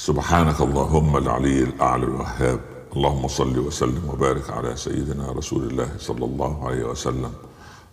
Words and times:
سبحانك 0.00 0.60
اللهم 0.60 1.16
العلي 1.16 1.62
الأعلى 1.62 2.04
الوهاب. 2.04 2.60
اللهم 2.96 3.28
صل 3.28 3.58
وسلم 3.58 4.08
وبارك 4.08 4.50
على 4.50 4.76
سيدنا 4.76 5.32
رسول 5.32 5.70
الله 5.70 5.88
صلى 5.98 6.24
الله 6.24 6.66
عليه 6.68 6.84
وسلم 6.84 7.32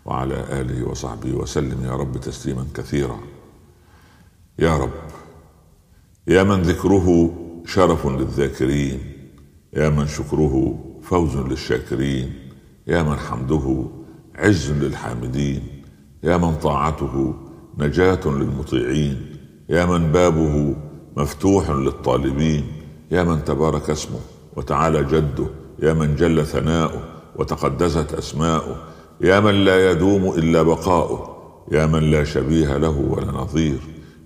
وعلى 0.06 0.62
آله 0.62 0.88
وصحبه 0.88 1.32
وسلم 1.32 1.86
يا 1.86 1.92
رب 1.92 2.18
تسليما 2.18 2.66
كثيرا. 2.74 3.20
يا 4.60 4.78
رب 4.78 4.92
يا 6.28 6.44
من 6.44 6.62
ذكره 6.62 7.34
شرف 7.66 8.08
للذاكرين 8.08 9.00
يا 9.74 9.90
من 9.90 10.08
شكره 10.08 10.80
فوز 11.04 11.38
للشاكرين 11.38 12.34
يا 12.88 13.04
من 13.04 13.16
حمده 13.16 13.86
عز 14.36 14.72
للحامدين 14.72 15.84
يا 16.24 16.38
من 16.38 16.56
طاعته 16.56 17.34
نجاة 17.78 18.20
للمطيعين 18.26 19.38
يا 19.70 19.86
من 19.86 20.12
بابه 20.12 20.76
مفتوح 21.18 21.70
للطالبين 21.70 22.66
يا 23.12 23.24
من 23.24 23.44
تبارك 23.44 23.90
اسمه 23.90 24.20
وتعالى 24.56 25.04
جده 25.04 25.48
يا 25.80 25.94
من 25.94 26.16
جل 26.16 26.46
ثناؤه 26.46 27.04
وتقدست 27.36 28.14
اسماؤه 28.14 28.76
يا 29.22 29.40
من 29.40 29.54
لا 29.66 29.92
يدوم 29.92 30.34
الا 30.38 30.62
بقاؤه 30.62 31.38
يا 31.72 31.86
من 31.86 32.00
لا 32.12 32.24
شبيه 32.24 32.78
له 32.78 33.06
ولا 33.10 33.32
نظير 33.32 33.80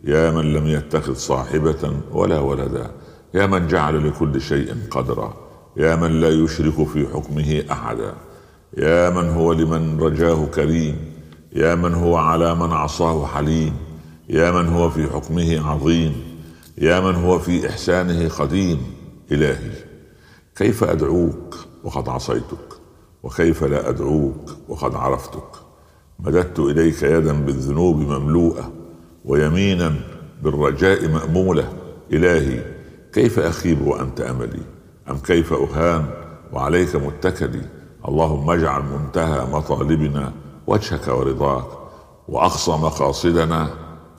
يا 0.03 0.31
من 0.31 0.53
لم 0.53 0.67
يتخذ 0.67 1.13
صاحبه 1.13 1.93
ولا 2.11 2.39
ولدا 2.39 2.91
يا 3.33 3.45
من 3.45 3.67
جعل 3.67 4.07
لكل 4.07 4.41
شيء 4.41 4.75
قدرا 4.91 5.33
يا 5.77 5.95
من 5.95 6.19
لا 6.21 6.29
يشرك 6.29 6.87
في 6.87 7.07
حكمه 7.13 7.63
احدا 7.71 8.13
يا 8.77 9.09
من 9.09 9.29
هو 9.29 9.53
لمن 9.53 9.99
رجاه 9.99 10.45
كريم 10.45 10.95
يا 11.55 11.75
من 11.75 11.93
هو 11.93 12.15
على 12.17 12.55
من 12.55 12.71
عصاه 12.71 13.25
حليم 13.25 13.73
يا 14.29 14.51
من 14.51 14.67
هو 14.67 14.89
في 14.89 15.07
حكمه 15.07 15.69
عظيم 15.69 16.30
يا 16.77 16.99
من 16.99 17.15
هو 17.15 17.39
في 17.39 17.69
إحسانه 17.69 18.29
قديم 18.29 18.81
إلهي 19.31 19.71
كيف 20.55 20.83
أدعوك 20.83 21.55
وقد 21.83 22.09
عصيتك؟ 22.09 22.81
وكيف 23.23 23.63
لا 23.63 23.89
أدعوك 23.89 24.57
وقد 24.67 24.95
عرفتك؟ 24.95 25.49
مددت 26.19 26.59
إليك 26.59 27.03
يدا 27.03 27.33
بالذنوب 27.33 27.97
مملوءة 27.97 28.71
ويمينا 29.25 29.95
بالرجاء 30.43 31.07
مأمولة. 31.07 31.73
إلهي 32.13 32.63
كيف 33.13 33.39
أخيب 33.39 33.87
وأنت 33.87 34.21
أملي؟ 34.21 34.63
أم 35.09 35.17
كيف 35.17 35.53
أهان 35.53 36.05
وعليك 36.53 36.95
متكلي؟ 36.95 37.65
اللهم 38.07 38.49
اجعل 38.49 38.81
منتهى 38.83 39.45
مطالبنا 39.45 40.33
وجهك 40.67 41.07
ورضاك 41.07 41.67
وأقصى 42.27 42.71
مقاصدنا 42.71 43.69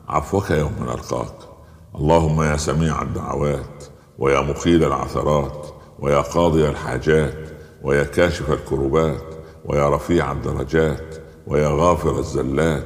عفوك 0.09 0.50
يوم 0.50 0.72
نلقاك. 0.81 1.52
اللهم 1.96 2.42
يا 2.42 2.56
سميع 2.56 3.02
الدعوات 3.02 3.84
ويا 4.18 4.40
مقيل 4.40 4.84
العثرات 4.84 5.66
ويا 5.98 6.20
قاضي 6.20 6.68
الحاجات 6.68 7.34
ويا 7.82 8.02
كاشف 8.02 8.52
الكربات 8.52 9.22
ويا 9.64 9.88
رفيع 9.96 10.32
الدرجات 10.32 11.14
ويا 11.46 11.68
غافر 11.68 12.18
الزلات 12.18 12.84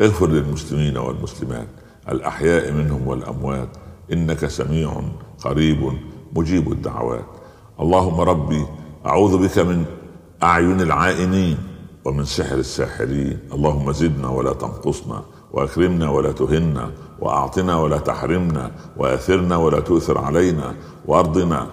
اغفر 0.00 0.26
للمسلمين 0.26 0.96
والمسلمات 0.96 1.68
الأحياء 2.08 2.72
منهم 2.72 3.06
والأموات 3.08 3.68
إنك 4.12 4.46
سميع 4.46 5.02
قريب 5.44 5.92
مجيب 6.36 6.72
الدعوات 6.72 7.24
اللهم 7.80 8.20
ربي 8.20 8.66
أعوذ 9.06 9.38
بك 9.48 9.58
من 9.58 9.84
أعين 10.42 10.80
العائنين 10.80 11.58
ومن 12.04 12.24
سحر 12.24 12.56
الساحرين 12.56 13.38
اللهم 13.52 13.92
زدنا 13.92 14.28
ولا 14.28 14.52
تنقصنا 14.52 15.22
وأكرمنا 15.52 16.10
ولا 16.10 16.32
تهنا 16.32 16.90
وأعطنا 17.20 17.76
ولا 17.76 17.98
تحرمنا 17.98 18.70
وأثرنا 18.96 19.56
ولا 19.56 19.80
تؤثر 19.80 20.18
علينا 20.18 20.74
وأرضنا 21.06 21.66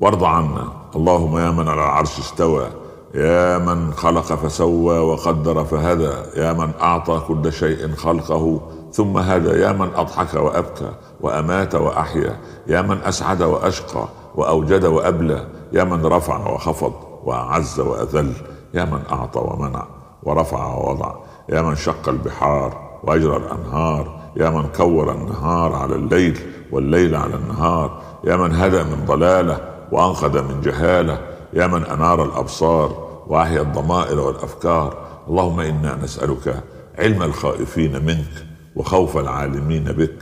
وارض 0.00 0.24
عنا. 0.24 0.68
اللهم 0.96 1.38
يا 1.38 1.50
من 1.50 1.68
على 1.68 1.80
العرش 1.82 2.18
استوى 2.18 2.66
يا 3.14 3.58
من 3.58 3.92
خلق 3.92 4.22
فسوى 4.22 4.98
وقدر 4.98 5.64
فهدى 5.64 6.12
يا 6.36 6.52
من 6.52 6.70
أعطى 6.80 7.22
كل 7.28 7.52
شيء 7.52 7.94
خلقه 7.94 8.60
ثم 8.92 9.16
هدى. 9.16 9.48
يا 9.48 9.72
من 9.72 9.88
أضحك 9.96 10.34
وأبكى 10.34 10.90
وأمات 11.20 11.74
وأحيا 11.74 12.36
يا 12.66 12.82
من 12.82 12.98
أسعد 13.02 13.42
وأشقى 13.42 14.08
وأوجد 14.34 14.84
وأبلى 14.84 15.46
يا 15.72 15.84
من 15.84 16.06
رفع 16.06 16.50
وخفض 16.50 16.92
وأعز 17.24 17.80
وأذل 17.80 18.32
يا 18.74 18.84
من 18.84 19.02
أعطى 19.12 19.40
ومنع 19.40 19.86
ورفع 20.22 20.74
ووضع 20.74 21.14
يا 21.48 21.62
من 21.62 21.76
شق 21.76 22.08
البحار 22.08 22.87
وأجرى 23.02 23.36
الأنهار 23.36 24.18
يا 24.36 24.50
من 24.50 24.68
كور 24.76 25.12
النهار 25.12 25.72
على 25.74 25.94
الليل 25.94 26.38
والليل 26.72 27.14
على 27.16 27.34
النهار 27.34 28.02
يا 28.24 28.36
من 28.36 28.54
هدى 28.54 28.82
من 28.82 29.04
ضلالة 29.06 29.60
وأنقذ 29.92 30.42
من 30.42 30.60
جهالة 30.60 31.18
يا 31.52 31.66
من 31.66 31.84
أنار 31.84 32.24
الأبصار 32.24 33.08
وأحيا 33.26 33.60
الضمائر 33.60 34.20
والأفكار. 34.20 34.96
اللهم 35.28 35.60
إنا 35.60 35.98
نسألك 36.02 36.62
علم 36.98 37.22
الخائفين 37.22 38.04
منك 38.04 38.46
وخوف 38.76 39.16
العالمين 39.16 39.84
بك 39.84 40.14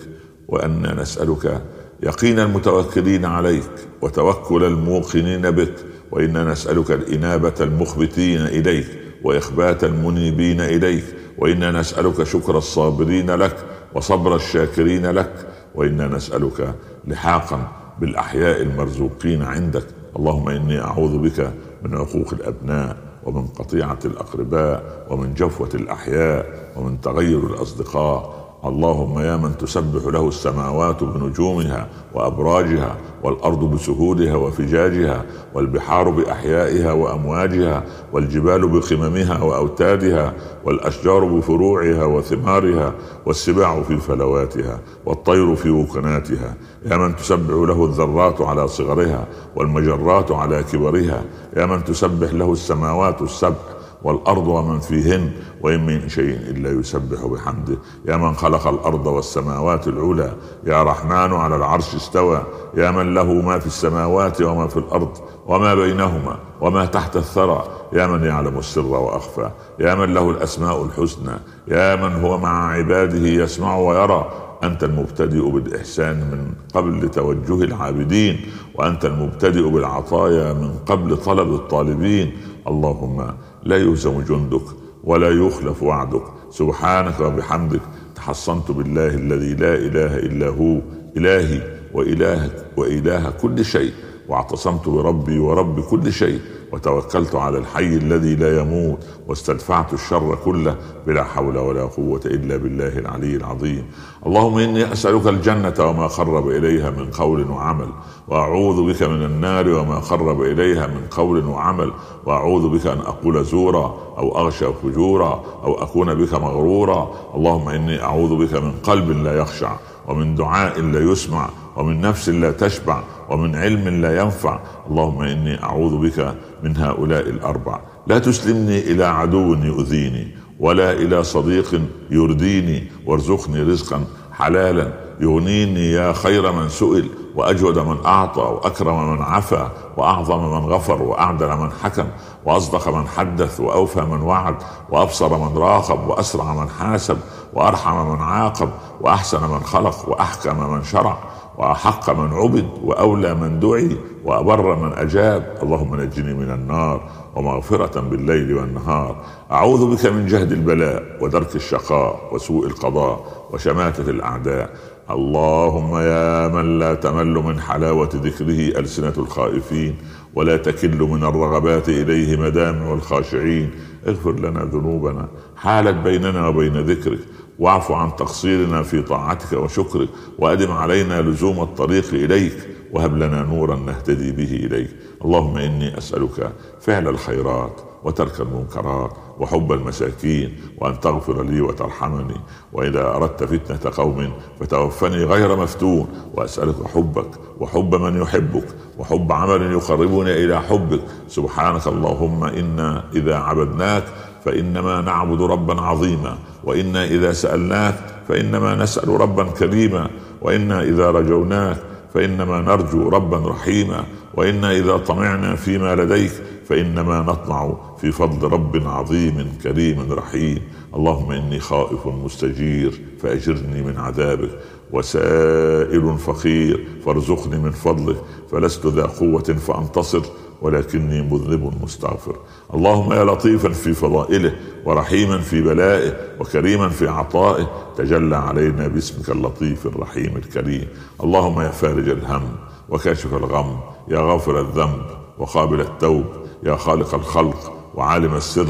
وأنا 0.48 0.94
نسألك 0.94 1.62
يقين 2.03 2.38
المتوكلين 2.38 3.25
عليك 3.25 3.70
وتوكل 4.03 4.65
الموقنين 4.65 5.50
بك 5.50 5.75
وإنا 6.10 6.44
نسألك 6.44 6.91
الإنابة 6.91 7.54
المخبتين 7.60 8.41
إليك 8.41 8.86
وإخبات 9.26 9.84
المنيبين 9.84 10.60
إليك 10.60 11.04
وأنا 11.38 11.70
نسألك 11.70 12.22
شكر 12.22 12.59
الصابرين 12.59 13.31
لك 13.31 13.56
وصبر 13.94 14.37
الشاكرين 14.37 15.06
لك 15.06 15.32
وأنا 15.75 16.06
نسألك 16.09 16.75
لحاقا 17.06 17.72
بالأحياء 18.00 18.62
المرزوقين 18.62 19.42
عندك. 19.42 19.84
اللهم 20.16 20.48
إني 20.48 20.81
أعوذ 20.81 21.19
بك 21.19 21.53
من 21.82 21.94
عقوق 21.97 22.32
الأبناء 22.32 22.97
ومن 23.25 23.47
قطيعة 23.47 23.98
الأقرباء 24.04 25.06
ومن 25.10 25.34
جفوة 25.34 25.69
الأحياء 25.75 26.47
ومن 26.76 27.00
تغير 27.00 27.47
الأصدقاء 27.47 28.45
اللهم 28.64 29.18
يا 29.18 29.36
من 29.36 29.58
تسبح 29.58 30.04
له 30.06 30.28
السماوات 30.28 31.04
بنجومها 31.04 31.88
وأبراجها 32.14 32.96
والأرض 33.22 33.64
بسهولها 33.74 34.36
وفجاجها 34.36 35.24
والبحار 35.54 36.10
بأحيائها 36.10 36.92
وأمواجها 36.92 37.84
والجبال 38.12 38.68
بقممها 38.68 39.42
وأوتادها 39.42 40.32
والأشجار 40.64 41.24
بفروعها 41.24 42.04
وثمارها 42.04 42.94
والسباع 43.26 43.82
في 43.82 43.96
فلواتها 43.96 44.80
والطير 45.06 45.56
في 45.56 45.70
وكناتها 45.70 46.54
يا 46.86 46.96
من 46.96 47.16
تسبح 47.16 47.54
له 47.68 47.84
الذرات 47.84 48.40
على 48.40 48.68
صغرها 48.68 49.26
والمجرات 49.56 50.32
على 50.32 50.62
كبرها 50.62 51.24
يا 51.56 51.66
من 51.66 51.84
تسبح 51.84 52.32
له 52.32 52.52
السماوات 52.52 53.22
السبع 53.22 53.75
والأرض 54.06 54.46
ومن 54.46 54.78
فيهن 54.78 55.30
وإن 55.62 55.86
من 55.86 56.08
شيء 56.08 56.38
إلا 56.50 56.70
يسبح 56.70 57.26
بحمده. 57.26 57.76
يا 58.08 58.16
من 58.16 58.34
خلق 58.34 58.66
الأرض 58.66 59.06
والسماوات 59.06 59.88
العلى 59.88 60.32
يا 60.66 60.82
رحمن 60.82 61.30
على 61.42 61.56
العرش 61.56 61.94
استوى. 61.94 62.42
يا 62.76 62.90
من 62.90 63.14
له 63.14 63.28
ما 63.32 63.58
في 63.58 63.66
السماوات 63.66 64.42
وما 64.42 64.66
في 64.66 64.76
الأرض 64.76 65.12
وما 65.46 65.74
بينهما 65.74 66.36
وما 66.60 66.86
تحت 66.86 67.16
الثرى. 67.16 67.64
يا 67.92 68.06
من 68.06 68.24
يعلم 68.24 68.58
السر 68.58 68.86
وأخفى. 68.86 69.50
يا 69.80 69.94
من 69.94 70.14
له 70.14 70.30
الأسماء 70.30 70.84
الحسنى. 70.84 71.36
يا 71.68 71.96
من 71.96 72.12
هو 72.24 72.38
مع 72.38 72.72
عباده 72.72 73.26
يسمع 73.28 73.76
ويرى. 73.76 74.32
أنت 74.64 74.84
المبتدئ 74.84 75.50
بالإحسان 75.50 76.16
من 76.16 76.40
قبل 76.74 77.08
توجه 77.08 77.64
العابدين 77.64 78.40
وأنت 78.74 79.04
المبتدئ 79.04 79.68
بالعطايا 79.68 80.52
من 80.52 80.70
قبل 80.86 81.16
طلب 81.16 81.54
الطالبين. 81.54 82.32
اللهم 82.70 83.18
لا 83.66 83.77
يهزم 83.77 84.21
جندك 84.21 84.66
ولا 85.04 85.31
يخلف 85.31 85.82
وعدك. 85.82 86.22
سبحانك 86.50 87.21
وبحمدك 87.21 87.81
تحصنت 88.16 88.71
بالله 88.71 89.15
الذي 89.15 89.54
لا 89.54 89.75
إله 89.75 90.12
إلا 90.16 90.49
هو 90.49 90.81
إلهي 91.16 91.60
وإلهك 91.94 92.56
وإله 92.77 93.30
كل 93.30 93.65
شيء 93.65 93.92
واعتصمت 94.28 94.89
بربي 94.89 95.39
ورب 95.39 95.80
كل 95.80 96.13
شيء. 96.13 96.41
وتوكلت 96.72 97.34
على 97.34 97.59
الحي 97.59 97.97
الذي 97.97 98.34
لا 98.34 98.60
يموت 98.60 98.98
واستدفعت 99.28 99.92
الشر 99.92 100.39
كله 100.45 100.77
بلا 101.07 101.24
حول 101.24 101.59
ولا 101.59 101.83
قوة 101.83 102.21
إلا 102.24 102.57
بالله 102.57 102.98
العلي 102.98 103.36
العظيم. 103.36 103.84
اللهم 104.27 104.59
إني 104.59 104.92
أسألك 104.92 105.27
الجنة 105.27 105.74
وما 105.78 106.07
قرب 106.07 106.48
إليها 106.48 106.91
من 106.91 107.10
قول 107.10 107.51
وعمل 107.51 107.89
وأعوذ 108.28 108.92
بك 108.92 109.03
من 109.03 109.22
النار 109.24 109.68
وما 109.68 109.98
قرب 109.98 110.42
إليها 110.42 110.86
من 110.86 111.07
قول 111.10 111.47
وعمل 111.47 111.92
وأعوذ 112.27 112.69
بك 112.69 112.86
أن 112.86 112.98
أقول 112.98 113.45
زورا 113.45 113.95
أو 114.19 114.39
أغشى 114.39 114.66
فجورا 114.83 115.45
أو 115.65 115.83
أكون 115.83 116.15
بك 116.15 116.34
مغرورا. 116.34 117.10
اللهم 117.34 117.69
إني 117.69 118.03
أعوذ 118.03 118.36
بك 118.36 118.54
من 118.54 118.72
قلب 118.72 119.10
لا 119.10 119.36
يخشع 119.36 119.77
ومن 120.09 120.34
دعاء 120.34 120.80
لا 120.80 121.12
يسمع 121.12 121.48
ومن 121.76 122.00
نفس 122.00 122.28
لا 122.28 122.50
تشبع 122.50 123.02
ومن 123.30 123.56
علم 123.56 123.88
لا 123.88 124.20
ينفع. 124.20 124.60
اللهم 124.90 125.22
إني 125.22 125.62
أعوذ 125.62 125.98
بك 125.98 126.34
من 126.62 126.76
هؤلاء 126.76 127.28
الأربع. 127.28 127.80
لا 128.06 128.18
تسلمني 128.18 128.78
إلى 128.78 129.04
عدو 129.04 129.54
يؤذيني 129.54 130.36
ولا 130.60 130.92
إلى 130.92 131.24
صديق 131.24 131.80
يرديني. 132.10 132.90
وارزقني 133.06 133.62
رزقا 133.62 134.04
حلالا. 134.32 135.06
يغنيني 135.20 135.92
يا 135.92 136.12
خير 136.12 136.52
من 136.52 136.68
سئل 136.68 137.08
وأجود 137.34 137.78
من 137.78 137.96
أعطى 138.06 138.40
وأكرم 138.40 139.12
من 139.12 139.22
عفا 139.22 139.72
وأعظم 139.96 140.50
من 140.50 140.72
غفر 140.72 141.02
وأعدل 141.02 141.56
من 141.56 141.72
حكم 141.82 142.06
وأصدق 142.44 142.88
من 142.88 143.08
حدث 143.08 143.60
وأوفى 143.60 144.00
من 144.00 144.22
وعد 144.22 144.54
وأبصر 144.90 145.38
من 145.38 145.58
راقب 145.58 146.08
وأسرع 146.08 146.54
من 146.54 146.68
حاسب 146.68 147.18
وأرحم 147.54 148.10
من 148.10 148.20
عاقب 148.20 148.70
وأحسن 149.00 149.50
من 149.50 149.60
خلق 149.60 150.08
وأحكم 150.08 150.70
من 150.70 150.84
شرع. 150.84 151.18
وأحق 151.58 152.10
من 152.10 152.32
عبد 152.32 152.66
وأولى 152.84 153.34
من 153.34 153.60
دعي 153.60 153.97
وأبر 154.24 154.76
من 154.76 154.92
أجاب. 154.92 155.58
اللهم 155.62 156.00
نجني 156.00 156.34
من 156.34 156.50
النار 156.50 157.10
ومغفرة 157.36 158.00
بالليل 158.00 158.54
والنهار. 158.54 159.16
أعوذ 159.53 159.97
بك 159.97 160.06
من 160.06 160.26
جهد 160.26 160.53
البلاء 160.53 161.03
ودرك 161.20 161.56
الشقاء 161.56 162.28
وسوء 162.32 162.66
القضاء 162.66 163.47
وشماتة 163.53 164.10
الأعداء. 164.10 164.70
اللهم 165.10 165.97
يا 165.97 166.48
من 166.48 166.78
لا 166.78 166.94
تمل 166.94 167.34
من 167.34 167.60
حلاوة 167.60 168.10
ذكره 168.14 168.78
ألسنة 168.80 169.12
الخائفين 169.18 169.97
ولا 170.34 170.56
تكل 170.56 171.02
من 171.02 171.24
الرغبات 171.24 171.88
إليه 171.88 172.36
مدامع 172.36 172.92
الخاشعين 172.92 173.70
اغفر 174.09 174.32
لنا 174.32 174.64
ذنوبنا. 174.64 175.28
حالت 175.56 175.97
بيننا 175.97 176.48
وبين 176.48 176.76
ذكرك. 176.76 177.18
واعف 177.58 177.92
عن 177.92 178.16
تقصيرنا 178.16 178.82
في 178.82 179.03
طاعتك 179.03 179.53
وشكرك 179.53 180.08
وأدم 180.38 180.72
علينا 180.72 181.22
لزوم 181.22 181.60
الطريق 181.60 182.08
إليك 182.12 182.68
وهب 182.92 183.16
لنا 183.16 183.42
نورا 183.42 183.76
نهتدي 183.76 184.32
به 184.32 184.66
إليك. 184.66 184.91
اللهم 185.24 185.56
إني 185.58 185.98
أسألك 185.98 186.53
فعل 186.80 187.08
الخيرات 187.08 187.80
وترك 188.04 188.41
المنكرات 188.41 189.12
وحب 189.38 189.72
المساكين 189.72 190.56
وأن 190.78 191.00
تغفر 191.00 191.42
لي 191.42 191.60
وترحمني. 191.60 192.41
وإذا 192.72 193.06
أردت 193.06 193.44
فتنة 193.44 193.92
قوم 193.97 194.32
فتوفني 194.60 195.24
غير 195.24 195.56
مفتون 195.56 196.09
وأسألك 196.34 196.86
حبك 196.94 197.30
وحب 197.60 197.94
من 197.94 198.22
يحبك 198.22 198.66
وحب 198.98 199.32
عمل 199.32 199.72
يقربني 199.72 200.44
إلى 200.44 200.60
حبك. 200.60 201.00
سبحانك 201.28 201.86
اللهم 201.86 202.44
إنا 202.44 203.04
إذا 203.14 203.36
عبدناك 203.36 204.04
فإنما 204.47 205.01
نعبد 205.01 205.43
ربا 205.43 205.81
عظيما. 205.81 206.39
وإنا 206.65 207.04
إذا 207.04 207.33
سألناك 207.33 207.95
فإنما 208.28 208.75
نسأل 208.75 209.09
ربا 209.21 209.45
كريما. 209.45 210.10
وإنا 210.43 210.83
إذا 210.83 211.10
رجوناك 211.10 211.77
فإنما 212.15 212.60
نرجو 212.60 213.09
ربا 213.09 213.37
رحيما. 213.37 214.04
وإنا 214.34 214.71
إذا 214.72 214.97
طمعنا 214.97 215.57
فيما 215.57 215.95
لديك 215.95 216.33
فإنما 216.69 217.21
نطمع 217.21 217.77
في 218.01 218.13
فضل 218.13 218.48
رب 218.48 218.83
عظيم 218.87 219.59
كريم 219.63 220.13
رحيم. 220.13 220.63
اللهم 220.95 221.33
إني 221.33 221.60
خائف 221.60 222.07
مستجير 222.07 223.01
فأجرني 223.22 223.83
من 223.83 223.98
عذابك. 223.98 224.51
وسائل 224.93 226.19
فقير 226.19 226.87
فارزقني 227.04 227.59
من 227.59 227.71
فضلك. 227.71 228.16
فلست 228.51 228.87
ذا 228.87 229.07
قوة 229.07 229.43
فأنتصر. 229.66 230.22
ولكني 230.62 231.22
مذنب 231.22 231.72
مستغفر. 231.82 232.36
اللهم 232.74 233.12
يا 233.12 233.24
لطيفا 233.24 233.68
في 233.68 233.94
فضائله 233.94 234.53
ورحيما 234.84 235.38
في 235.38 235.62
بلائه 235.62 236.16
وكريما 236.41 236.88
في 236.88 237.08
عطائه 237.08 237.70
تجلى 237.97 238.36
علينا 238.36 238.88
باسمك 238.88 239.30
اللطيف 239.30 239.86
الرحيم 239.86 240.36
الكريم. 240.36 240.88
اللهم 241.24 241.60
يا 241.60 241.70
فارج 241.70 242.08
الهم 242.08 242.48
وكاشف 242.88 243.34
الغم 243.34 243.80
يا 244.08 244.18
غافر 244.18 244.60
الذنب 244.60 245.03
وقابل 245.38 245.80
التوب 245.80 246.24
يا 246.62 246.76
خالق 246.76 247.14
الخلق 247.14 247.72
وعالم 247.94 248.34
السر 248.34 248.68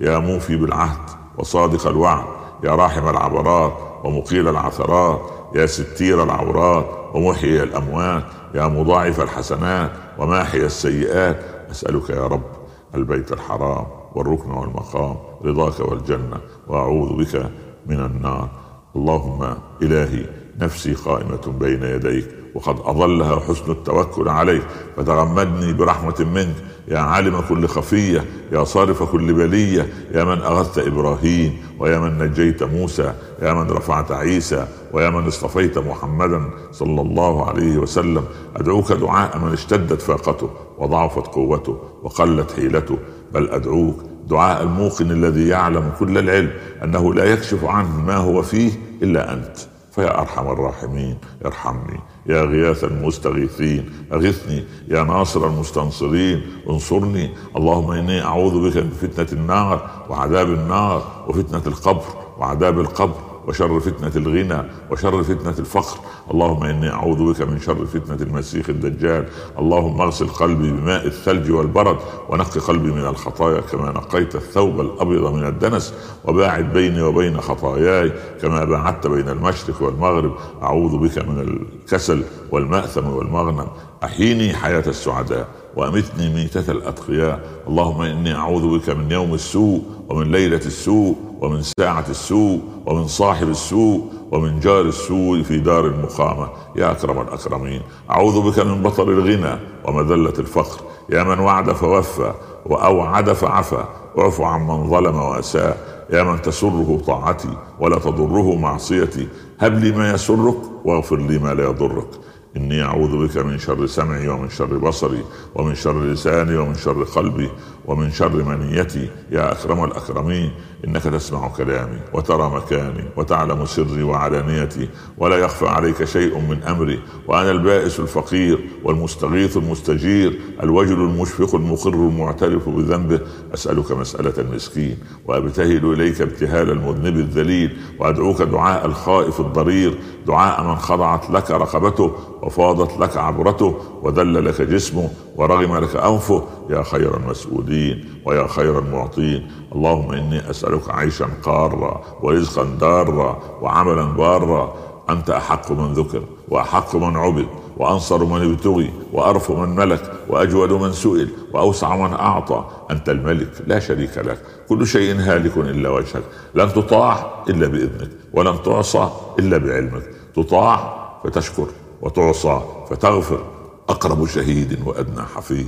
يا 0.00 0.18
موفي 0.18 0.56
بالعهد 0.56 1.10
وصادق 1.38 1.86
الوعد 1.86 2.24
يا 2.64 2.70
راحم 2.74 3.08
العبرات 3.08 3.72
ومقيل 4.04 4.48
العثرات 4.48 5.20
يا 5.54 5.66
ستير 5.66 6.22
العورات 6.22 6.86
ومحيي 7.14 7.62
الأموات 7.62 8.24
يا 8.54 8.66
مضاعف 8.66 9.20
الحسنات 9.20 9.90
وماحي 10.18 10.66
السيئات 10.66 11.40
أسألك 11.70 12.10
يا 12.10 12.26
رب 12.26 12.50
البيت 12.94 13.32
الحرام 13.32 13.86
والركن 14.14 14.50
والمقام 14.50 15.16
رضاك 15.44 15.80
والجنة 15.80 16.40
وأعوذ 16.68 17.24
بك 17.24 17.50
من 17.86 18.00
النار. 18.00 18.48
اللهم 18.96 19.54
إلهي 19.82 20.26
نفسي 20.60 20.94
قائمة 20.94 21.54
بين 21.60 21.82
يديك 21.82 22.28
وقد 22.58 22.76
اضلها 22.84 23.40
حسن 23.40 23.70
التوكل 23.70 24.28
عليك 24.28 24.62
فتغمدني 24.96 25.72
برحمة 25.72 26.26
منك. 26.34 26.54
يا 26.88 26.98
عالم 26.98 27.40
كل 27.40 27.68
خفية. 27.68 28.24
يا 28.52 28.64
صارف 28.64 29.02
كل 29.02 29.34
بلية. 29.34 29.88
يا 30.14 30.24
من 30.24 30.42
اغثت 30.42 30.78
إبراهيم. 30.78 31.56
ويا 31.78 31.98
من 31.98 32.18
نجيت 32.18 32.62
موسى. 32.62 33.14
يا 33.42 33.52
من 33.52 33.70
رفعت 33.70 34.12
عيسى. 34.12 34.66
ويا 34.92 35.10
من 35.10 35.26
اصطفيت 35.26 35.78
محمدا 35.78 36.50
صلى 36.72 37.00
الله 37.00 37.48
عليه 37.48 37.78
وسلم. 37.78 38.24
أدعوك 38.56 38.92
دعاء 38.92 39.38
من 39.38 39.52
اشتدت 39.52 40.02
فاقته 40.02 40.50
وضعفت 40.78 41.26
قوته 41.26 41.78
وقلت 42.02 42.52
حيلته. 42.52 42.98
بل 43.32 43.48
أدعوك 43.48 43.96
دعاء 44.28 44.62
الموقن 44.62 45.10
الذي 45.10 45.48
يعلم 45.48 45.92
كل 45.98 46.18
العلم. 46.18 46.50
أنه 46.84 47.14
لا 47.14 47.24
يكشف 47.24 47.64
عنه 47.64 48.00
ما 48.06 48.16
هو 48.16 48.42
فيه 48.42 48.72
إلا 49.02 49.32
أنت. 49.32 49.77
فيا 49.98 50.20
أرحم 50.20 50.46
الراحمين 50.50 51.18
ارحمني. 51.46 52.00
يا 52.26 52.42
غياث 52.42 52.84
المستغيثين 52.84 53.90
أغثني. 54.12 54.64
يا 54.88 55.02
ناصر 55.02 55.46
المستنصرين 55.46 56.42
انصرني. 56.70 57.30
اللهم 57.56 57.90
إني 57.90 58.22
أعوذ 58.24 58.70
بك 58.70 58.76
من 58.76 58.90
فتنة 58.90 59.40
النار 59.40 59.90
وعذاب 60.10 60.48
النار 60.48 61.24
وفتنة 61.28 61.62
القبر 61.66 62.04
وعذاب 62.38 62.80
القبر. 62.80 63.27
وشر 63.48 63.80
فتنة 63.80 64.12
الغنى 64.16 64.62
وشر 64.90 65.22
فتنة 65.22 65.54
الفقر. 65.58 65.98
اللهم 66.30 66.64
إني 66.64 66.90
أعوذ 66.90 67.32
بك 67.32 67.42
من 67.42 67.60
شر 67.60 67.86
فتنة 67.86 68.22
المسيح 68.22 68.68
الدجال. 68.68 69.24
اللهم 69.58 70.00
أغسل 70.00 70.28
قلبي 70.28 70.72
بماء 70.72 71.06
الثلج 71.06 71.50
والبرد 71.50 71.96
ونق 72.28 72.58
قلبي 72.58 72.90
من 72.90 73.06
الخطايا 73.06 73.60
كما 73.60 73.90
نقيت 73.90 74.34
الثوب 74.34 74.80
الأبيض 74.80 75.32
من 75.32 75.46
الدنس. 75.46 75.94
وباعد 76.24 76.72
بيني 76.72 77.02
وبين 77.02 77.40
خطاياي 77.40 78.12
كما 78.42 78.64
باعدت 78.64 79.06
بين 79.06 79.28
المشرق 79.28 79.82
والمغرب. 79.82 80.32
أعوذ 80.62 80.98
بك 80.98 81.18
من 81.18 81.40
الكسل 81.40 82.22
والمأثم 82.50 83.06
والمغنم. 83.06 83.66
أحيني 84.04 84.54
حياة 84.54 84.84
السعداء 84.86 85.48
وأمتني 85.76 86.34
ميتة 86.34 86.70
الأتقياء. 86.70 87.40
اللهم 87.68 88.00
إني 88.02 88.34
أعوذ 88.34 88.78
بك 88.78 88.90
من 88.90 89.10
يوم 89.10 89.34
السوء 89.34 89.82
ومن 90.08 90.32
ليلة 90.32 90.56
السوء 90.56 91.16
ومن 91.40 91.62
ساعة 91.62 92.04
السوء 92.08 92.60
ومن 92.86 93.06
صاحب 93.06 93.48
السوء 93.48 94.12
ومن 94.32 94.60
جار 94.60 94.80
السوء 94.80 95.42
في 95.42 95.58
دار 95.58 95.86
المقامة. 95.86 96.48
يا 96.76 96.90
أكرم 96.90 97.20
الأكرمين 97.20 97.82
أعوذ 98.10 98.50
بك 98.50 98.58
من 98.58 98.82
بطر 98.82 99.08
الغنى 99.08 99.58
ومذلة 99.84 100.34
الفقر. 100.38 100.80
يا 101.10 101.22
من 101.22 101.38
وعد 101.38 101.72
فوفى 101.72 102.32
وأوعد 102.66 103.32
فعفى. 103.32 103.84
واعف 104.16 104.40
عن 104.40 104.66
من 104.66 104.90
ظلم 104.90 105.16
وأساء. 105.16 106.06
يا 106.10 106.22
من 106.22 106.42
تسره 106.42 107.00
طاعتي 107.06 107.56
ولا 107.80 107.98
تضره 107.98 108.54
معصيتي. 108.54 109.28
هب 109.58 109.78
لي 109.78 109.92
ما 109.92 110.10
يسرك 110.10 110.56
واغفر 110.84 111.16
لي 111.16 111.38
ما 111.38 111.54
لا 111.54 111.64
يضرك. 111.64 112.08
إني 112.56 112.82
أعوذ 112.82 113.26
بك 113.26 113.36
من 113.36 113.58
شر 113.58 113.86
سمعي 113.86 114.28
ومن 114.28 114.48
شر 114.48 114.78
بصري 114.78 115.24
ومن 115.54 115.74
شر 115.74 116.02
لساني 116.02 116.56
ومن 116.56 116.74
شر 116.74 117.02
قلبي 117.04 117.50
ومن 117.88 118.10
شر 118.10 118.42
منيتي 118.42 119.08
يا 119.30 119.52
أكرم 119.52 119.84
الأكرمين 119.84 120.52
إنك 120.86 121.02
تسمع 121.02 121.48
كلامي 121.48 121.98
وترى 122.14 122.50
مكاني 122.50 123.04
وتعلم 123.16 123.66
سري 123.66 124.02
وعلانيتي 124.02 124.88
ولا 125.18 125.36
يخفى 125.36 125.66
عليك 125.68 126.04
شيء 126.04 126.38
من 126.38 126.62
أمري 126.62 127.00
وأنا 127.28 127.50
البائس 127.50 128.00
الفقير 128.00 128.58
والمستغيث 128.84 129.56
المستجير 129.56 130.40
الوجل 130.62 131.00
المشفق 131.00 131.54
المقر 131.54 131.94
المعترف 131.94 132.68
بذنبه 132.68 133.20
أسألك 133.54 133.92
مسألة 133.92 134.34
المسكين 134.38 134.98
وأبتهل 135.26 135.92
إليك 135.92 136.20
ابتهال 136.20 136.70
المذنب 136.70 137.16
الذليل 137.16 137.76
وأدعوك 137.98 138.42
دعاء 138.42 138.86
الخائف 138.86 139.40
الضرير 139.40 139.98
دعاء 140.26 140.62
من 140.64 140.76
خضعت 140.76 141.30
لك 141.30 141.50
رقبته 141.50 142.12
وفاضت 142.42 143.00
لك 143.00 143.16
عبرته 143.16 143.76
وذل 144.02 144.44
لك 144.44 144.62
جسمه 144.62 145.08
ورغم 145.36 145.76
لك 145.76 145.96
أنفه 145.96 146.44
يا 146.70 146.82
خير 146.82 147.16
المسؤولين. 147.16 147.77
ويا 148.24 148.46
خير 148.46 148.78
المعطين. 148.78 149.50
اللهم 149.74 150.12
إني 150.12 150.50
أسألك 150.50 150.90
عيشا 150.90 151.28
قارا 151.42 152.00
ورزقا 152.22 152.64
دارا 152.64 153.30
وعملا 153.62 154.04
بارا. 154.04 154.74
أنت 155.10 155.30
أحق 155.30 155.72
من 155.72 155.92
ذكر 155.92 156.22
وأحق 156.48 156.96
من 156.96 157.16
عبد 157.16 157.46
وأنصر 157.76 158.24
من 158.24 158.52
ابتغي 158.52 158.92
وارف 159.12 159.50
من 159.50 159.76
ملك 159.76 160.12
وأجود 160.28 160.72
من 160.72 160.92
سئل 160.92 161.28
وأوسع 161.52 161.96
من 161.96 162.12
أعطى. 162.12 162.64
أنت 162.90 163.08
الملك 163.08 163.52
لا 163.66 163.78
شريك 163.78 164.18
لك. 164.18 164.42
كل 164.68 164.86
شيء 164.86 165.16
هالك 165.16 165.56
إلا 165.56 165.88
وجهك. 165.88 166.22
لن 166.54 166.72
تطاع 166.72 167.44
إلا 167.48 167.66
بإذنك 167.66 168.10
ولن 168.32 168.62
تعصى 168.62 169.08
إلا 169.38 169.58
بعلمك. 169.58 170.02
تطاع 170.36 170.78
فتشكر 171.24 171.66
وتعصى 172.02 172.60
فتغفر. 172.90 173.40
أقرب 173.88 174.26
شهيد 174.26 174.78
وأدنى 174.86 175.22
حفيظ. 175.34 175.66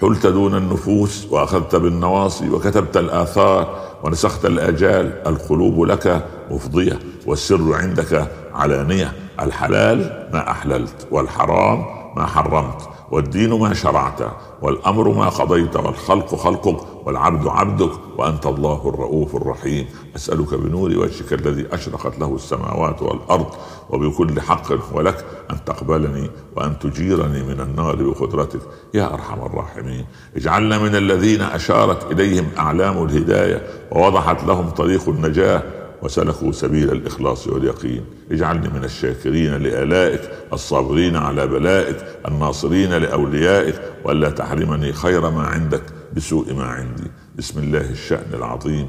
حلت 0.00 0.26
دون 0.26 0.54
النفوس 0.54 1.26
وأخذت 1.30 1.76
بالنواصي 1.76 2.50
وكتبت 2.50 2.96
الآثار 2.96 3.78
ونسخت 4.02 4.44
الآجال. 4.46 5.22
القلوب 5.26 5.82
لك 5.82 6.26
مفضية 6.50 6.98
والسر 7.26 7.74
عندك 7.74 8.28
علانية. 8.54 9.12
الحلال 9.40 10.28
ما 10.32 10.50
أحللت 10.50 11.06
والحرام 11.10 12.03
ما 12.16 12.26
حرمت 12.26 12.88
والدين 13.10 13.58
ما 13.60 13.74
شرعت 13.74 14.20
والأمر 14.62 15.08
ما 15.08 15.28
قضيت 15.28 15.76
والخلق 15.76 16.34
خلقك 16.34 17.06
والعبد 17.06 17.46
عبدك 17.46 17.90
وأنت 18.18 18.46
الله 18.46 18.88
الرؤوف 18.88 19.36
الرحيم. 19.36 19.86
أسألك 20.16 20.54
بنور 20.54 20.90
وجهك 20.90 21.32
الذي 21.32 21.66
أشرقت 21.72 22.18
له 22.18 22.34
السماوات 22.34 23.02
والأرض 23.02 23.46
وبكل 23.90 24.40
حق 24.40 24.72
ولك 24.96 25.24
أن 25.50 25.64
تقبلني 25.64 26.30
وأن 26.56 26.78
تجيرني 26.78 27.42
من 27.42 27.60
النار 27.60 27.96
بقدرتك. 27.96 28.60
يا 28.94 29.14
أرحم 29.14 29.46
الراحمين. 29.46 30.06
اجعلنا 30.36 30.78
من 30.78 30.96
الذين 30.96 31.42
أشارت 31.42 32.12
إليهم 32.12 32.48
أعلام 32.58 33.04
الهداية 33.04 33.66
ووضحت 33.92 34.44
لهم 34.44 34.70
طريق 34.70 35.08
النجاة 35.08 35.62
وسلكوا 36.04 36.52
سبيل 36.52 36.92
الإخلاص 36.92 37.46
واليقين. 37.46 38.04
اجعلني 38.30 38.68
من 38.68 38.84
الشاكرين 38.84 39.54
لآلائك 39.54 40.20
الصابرين 40.52 41.16
على 41.16 41.46
بلائك 41.46 41.96
الناصرين 42.28 42.92
لأوليائك 42.92 43.74
والا 44.04 44.30
تحرمني 44.30 44.92
خير 44.92 45.30
ما 45.30 45.42
عندك 45.42 45.82
بسوء 46.16 46.54
ما 46.54 46.64
عندي. 46.64 47.10
بسم 47.38 47.60
الله 47.60 47.90
الشأن 47.90 48.34
العظيم. 48.34 48.88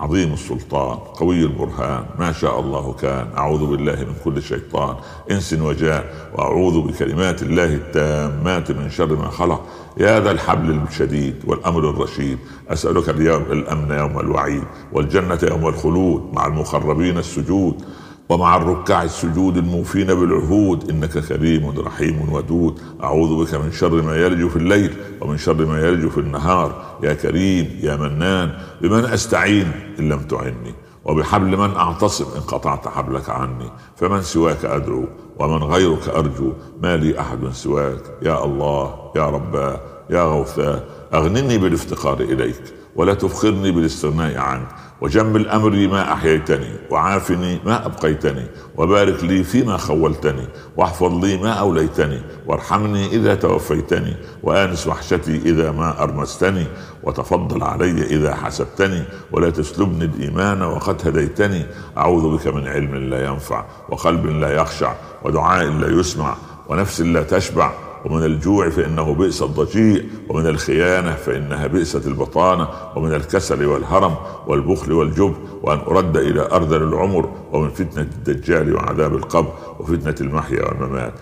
عظيم 0.00 0.32
السلطان 0.32 0.98
قوي 0.98 1.42
البرهان 1.42 2.04
ما 2.18 2.32
شاء 2.32 2.60
الله 2.60 2.92
كان. 2.92 3.28
أعوذ 3.36 3.66
بالله 3.66 3.94
من 3.94 4.14
كل 4.24 4.42
شيطان 4.42 4.96
إنس 5.30 5.52
وجاء 5.52 6.30
وأعوذ 6.34 6.80
بكلمات 6.80 7.42
الله 7.42 7.74
التامات 7.74 8.70
من 8.70 8.90
شر 8.90 9.16
ما 9.16 9.30
خلق. 9.30 9.66
يا 9.96 10.20
ذا 10.20 10.30
الحبل 10.30 10.80
الشديد 10.88 11.34
والامر 11.46 11.90
الرشيد 11.90 12.38
أسألك 12.68 13.08
اليوم 13.08 13.42
الأمن 13.42 13.90
يوم 13.90 14.20
الوعيد 14.20 14.64
والجنة 14.92 15.38
يوم 15.42 15.68
الخلود 15.68 16.30
مع 16.32 16.46
المقربين 16.46 17.18
السجود. 17.18 17.84
ومع 18.28 18.56
الركع 18.56 19.02
السجود 19.02 19.56
الموفين 19.56 20.06
بالعهود 20.06 20.90
إنك 20.90 21.18
كريم 21.18 21.74
رحيم 21.78 22.32
ودود. 22.32 22.80
أعوذ 23.02 23.44
بك 23.44 23.54
من 23.54 23.72
شر 23.72 24.02
ما 24.02 24.16
يلج 24.16 24.48
في 24.48 24.56
الليل 24.56 24.94
ومن 25.20 25.38
شر 25.38 25.66
ما 25.66 25.80
يلج 25.80 26.08
في 26.08 26.18
النهار. 26.18 26.96
يا 27.02 27.14
كريم 27.14 27.78
يا 27.82 27.96
منان 27.96 28.52
بمن 28.80 29.04
أستعين 29.04 29.72
إن 29.98 30.08
لم 30.08 30.18
تعني 30.18 30.74
وبحبل 31.04 31.56
من 31.56 31.76
أعتصم 31.76 32.24
إن 32.36 32.40
قطعت 32.40 32.88
حبلك 32.88 33.30
عني؟ 33.30 33.70
فمن 33.96 34.22
سواك 34.22 34.64
أدعو 34.64 35.04
ومن 35.38 35.62
غيرك 35.62 36.08
أرجو. 36.08 36.52
ما 36.82 36.96
لي 36.96 37.20
أحد 37.20 37.48
سواك. 37.52 38.02
يا 38.22 38.44
الله 38.44 38.94
يا 39.16 39.30
رباه 39.30 39.80
يا 40.10 40.22
غوثاه 40.22 40.82
أغنني 41.14 41.58
بالافتقار 41.58 42.20
إليك 42.20 42.62
ولا 42.96 43.14
تفخرني 43.14 43.70
بالاستغناء 43.70 44.38
عنك. 44.38 44.68
وجمل 45.00 45.48
امري 45.48 45.86
ما 45.86 46.12
أحييتني 46.12 46.68
وعافني 46.90 47.60
ما 47.64 47.86
أبقيتني 47.86 48.46
وبارك 48.76 49.24
لي 49.24 49.44
فيما 49.44 49.76
خولتني 49.76 50.48
واحفظ 50.76 51.24
لي 51.24 51.36
ما 51.36 51.52
أوليتني 51.52 52.20
وارحمني 52.46 53.06
إذا 53.06 53.34
توفيتني 53.34 54.16
وآنس 54.42 54.86
وحشتي 54.86 55.36
إذا 55.36 55.70
ما 55.70 56.02
أرمستني 56.02 56.66
وتفضل 57.02 57.62
علي 57.62 58.02
إذا 58.02 58.34
حسبتني 58.34 59.02
ولا 59.32 59.50
تسلبني 59.50 60.04
الإيمان 60.04 60.62
وقد 60.62 61.08
هديتني. 61.08 61.66
أعوذ 61.98 62.36
بك 62.36 62.46
من 62.46 62.68
علم 62.68 62.94
لا 62.94 63.26
ينفع 63.26 63.64
وقلب 63.88 64.26
لا 64.26 64.50
يخشع 64.54 64.94
ودعاء 65.22 65.64
لا 65.70 66.00
يسمع 66.00 66.36
ونفس 66.68 67.00
لا 67.00 67.22
تشبع 67.22 67.72
ومن 68.04 68.24
الجوع 68.24 68.68
فإنه 68.68 69.14
بئس 69.14 69.42
الضجيع 69.42 70.02
ومن 70.28 70.46
الخيانة 70.46 71.14
فإنها 71.14 71.66
بئست 71.66 72.06
البطانة 72.06 72.68
ومن 72.96 73.14
الكسل 73.14 73.66
والهرم 73.66 74.14
والبخل 74.46 74.92
والجبن 74.92 75.34
وأن 75.62 75.78
أرد 75.78 76.16
إلى 76.16 76.48
أرذل 76.52 76.82
العمر 76.82 77.32
ومن 77.52 77.70
فتنة 77.70 78.02
الدجال 78.02 78.76
وعذاب 78.76 79.14
القبر 79.14 79.52
وفتنة 79.80 80.14
المحيا 80.20 80.64
والممات. 80.64 81.12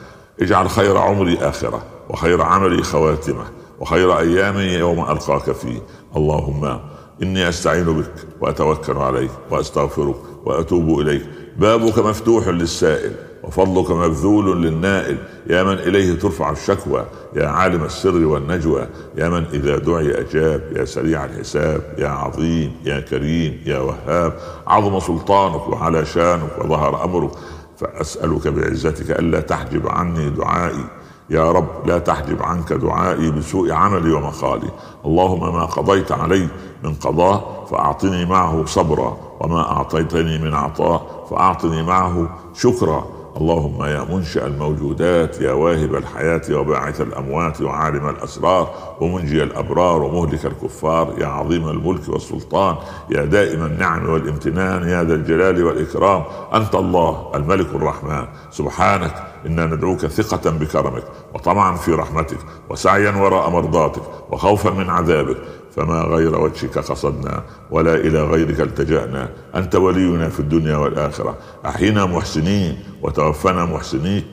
اجعل 0.40 0.70
خير 0.70 0.96
عمري 0.96 1.38
آخرة 1.38 1.82
وخير 2.10 2.42
عملي 2.42 2.82
خواتمة 2.82 3.44
وخير 3.80 4.18
أيامي 4.18 4.62
يوم 4.62 5.00
ألقاك 5.00 5.50
فيه. 5.50 5.78
اللهم 6.16 6.80
إني 7.22 7.48
أستعين 7.48 7.84
بك 7.84 8.12
وأتوكل 8.40 8.96
عليك 8.96 9.30
وأستغفرك 9.50 10.16
وأتوب 10.44 11.00
إليك. 11.00 11.22
بابك 11.58 11.98
مفتوح 11.98 12.48
للسائل. 12.48 13.12
وفضلك 13.46 13.90
مبذول 13.90 14.62
للنائل. 14.62 15.18
يا 15.46 15.62
من 15.62 15.72
إليه 15.72 16.18
ترفع 16.18 16.50
الشكوى 16.50 17.04
يا 17.36 17.48
عالم 17.48 17.84
السر 17.84 18.24
والنجوى. 18.26 18.86
يا 19.16 19.28
من 19.28 19.44
إذا 19.52 19.78
دعي 19.78 20.20
أجاب 20.20 20.62
يا 20.76 20.84
سريع 20.84 21.24
الحساب 21.24 21.94
يا 21.98 22.08
عظيم 22.08 22.72
يا 22.84 23.00
كريم 23.00 23.60
يا 23.66 23.78
وهاب. 23.78 24.32
عظم 24.66 25.00
سلطانك 25.00 25.68
وعلى 25.68 26.04
شانك 26.04 26.50
وظهر 26.64 27.04
أمرك. 27.04 27.30
فأسألك 27.76 28.48
بعزتك 28.48 29.10
ألا 29.10 29.40
تحجب 29.40 29.88
عني 29.88 30.30
دعائي. 30.30 30.84
يا 31.30 31.52
رب 31.52 31.68
لا 31.86 31.98
تحجب 31.98 32.42
عنك 32.42 32.72
دعائي 32.72 33.30
بسوء 33.30 33.72
عملي 33.72 34.12
ومقالي. 34.12 34.70
اللهم 35.04 35.54
ما 35.54 35.64
قضيت 35.64 36.12
علي 36.12 36.48
من 36.84 36.94
قضاء 36.94 37.66
فأعطني 37.70 38.26
معه 38.26 38.64
صبرا 38.64 39.16
وما 39.40 39.60
أعطيتني 39.72 40.38
من 40.38 40.54
عطاء 40.54 41.26
فأعطني 41.30 41.82
معه 41.82 42.38
شكرا. 42.54 43.04
اللهم 43.36 43.82
يا 43.82 44.06
منشئ 44.10 44.46
الموجودات 44.46 45.40
يا 45.40 45.52
واهب 45.52 45.94
الحياة 45.94 46.42
وباعث 46.50 47.00
الأموات 47.00 47.60
وعالم 47.60 48.08
الأسرار 48.08 48.74
ومنجي 49.00 49.42
الأبرار 49.42 50.02
ومهلك 50.02 50.46
الكفار 50.46 51.14
يا 51.18 51.26
عظيم 51.26 51.68
الملك 51.68 52.08
والسلطان 52.08 52.76
يا 53.10 53.24
دائم 53.24 53.64
النعم 53.64 54.08
والامتنان 54.10 54.88
يا 54.88 55.04
ذا 55.04 55.14
الجلال 55.14 55.64
والإكرام. 55.64 56.22
أنت 56.54 56.74
الله 56.74 57.30
الملك 57.34 57.66
الرحمن. 57.74 58.24
سبحانك 58.50 59.14
إنا 59.46 59.66
ندعوك 59.66 60.06
ثقة 60.06 60.50
بكرمك 60.50 61.04
وطمعا 61.34 61.76
في 61.76 61.92
رحمتك 61.92 62.38
وسعيا 62.70 63.10
وراء 63.10 63.50
مرضاتك 63.50 64.02
وخوفا 64.30 64.70
من 64.70 64.90
عذابك. 64.90 65.36
فما 65.76 66.02
غير 66.02 66.40
وجهك 66.40 66.78
قصدنا 66.78 67.42
ولا 67.70 67.94
إلى 67.94 68.22
غيرك 68.22 68.60
التجأنا. 68.60 69.28
أنت 69.54 69.74
ولينا 69.74 70.28
في 70.28 70.40
الدنيا 70.40 70.76
والآخرة. 70.76 71.38
أحينا 71.66 72.06
محسنين 72.06 72.78
وتوفنا 73.02 73.64
محسنين. 73.64 74.24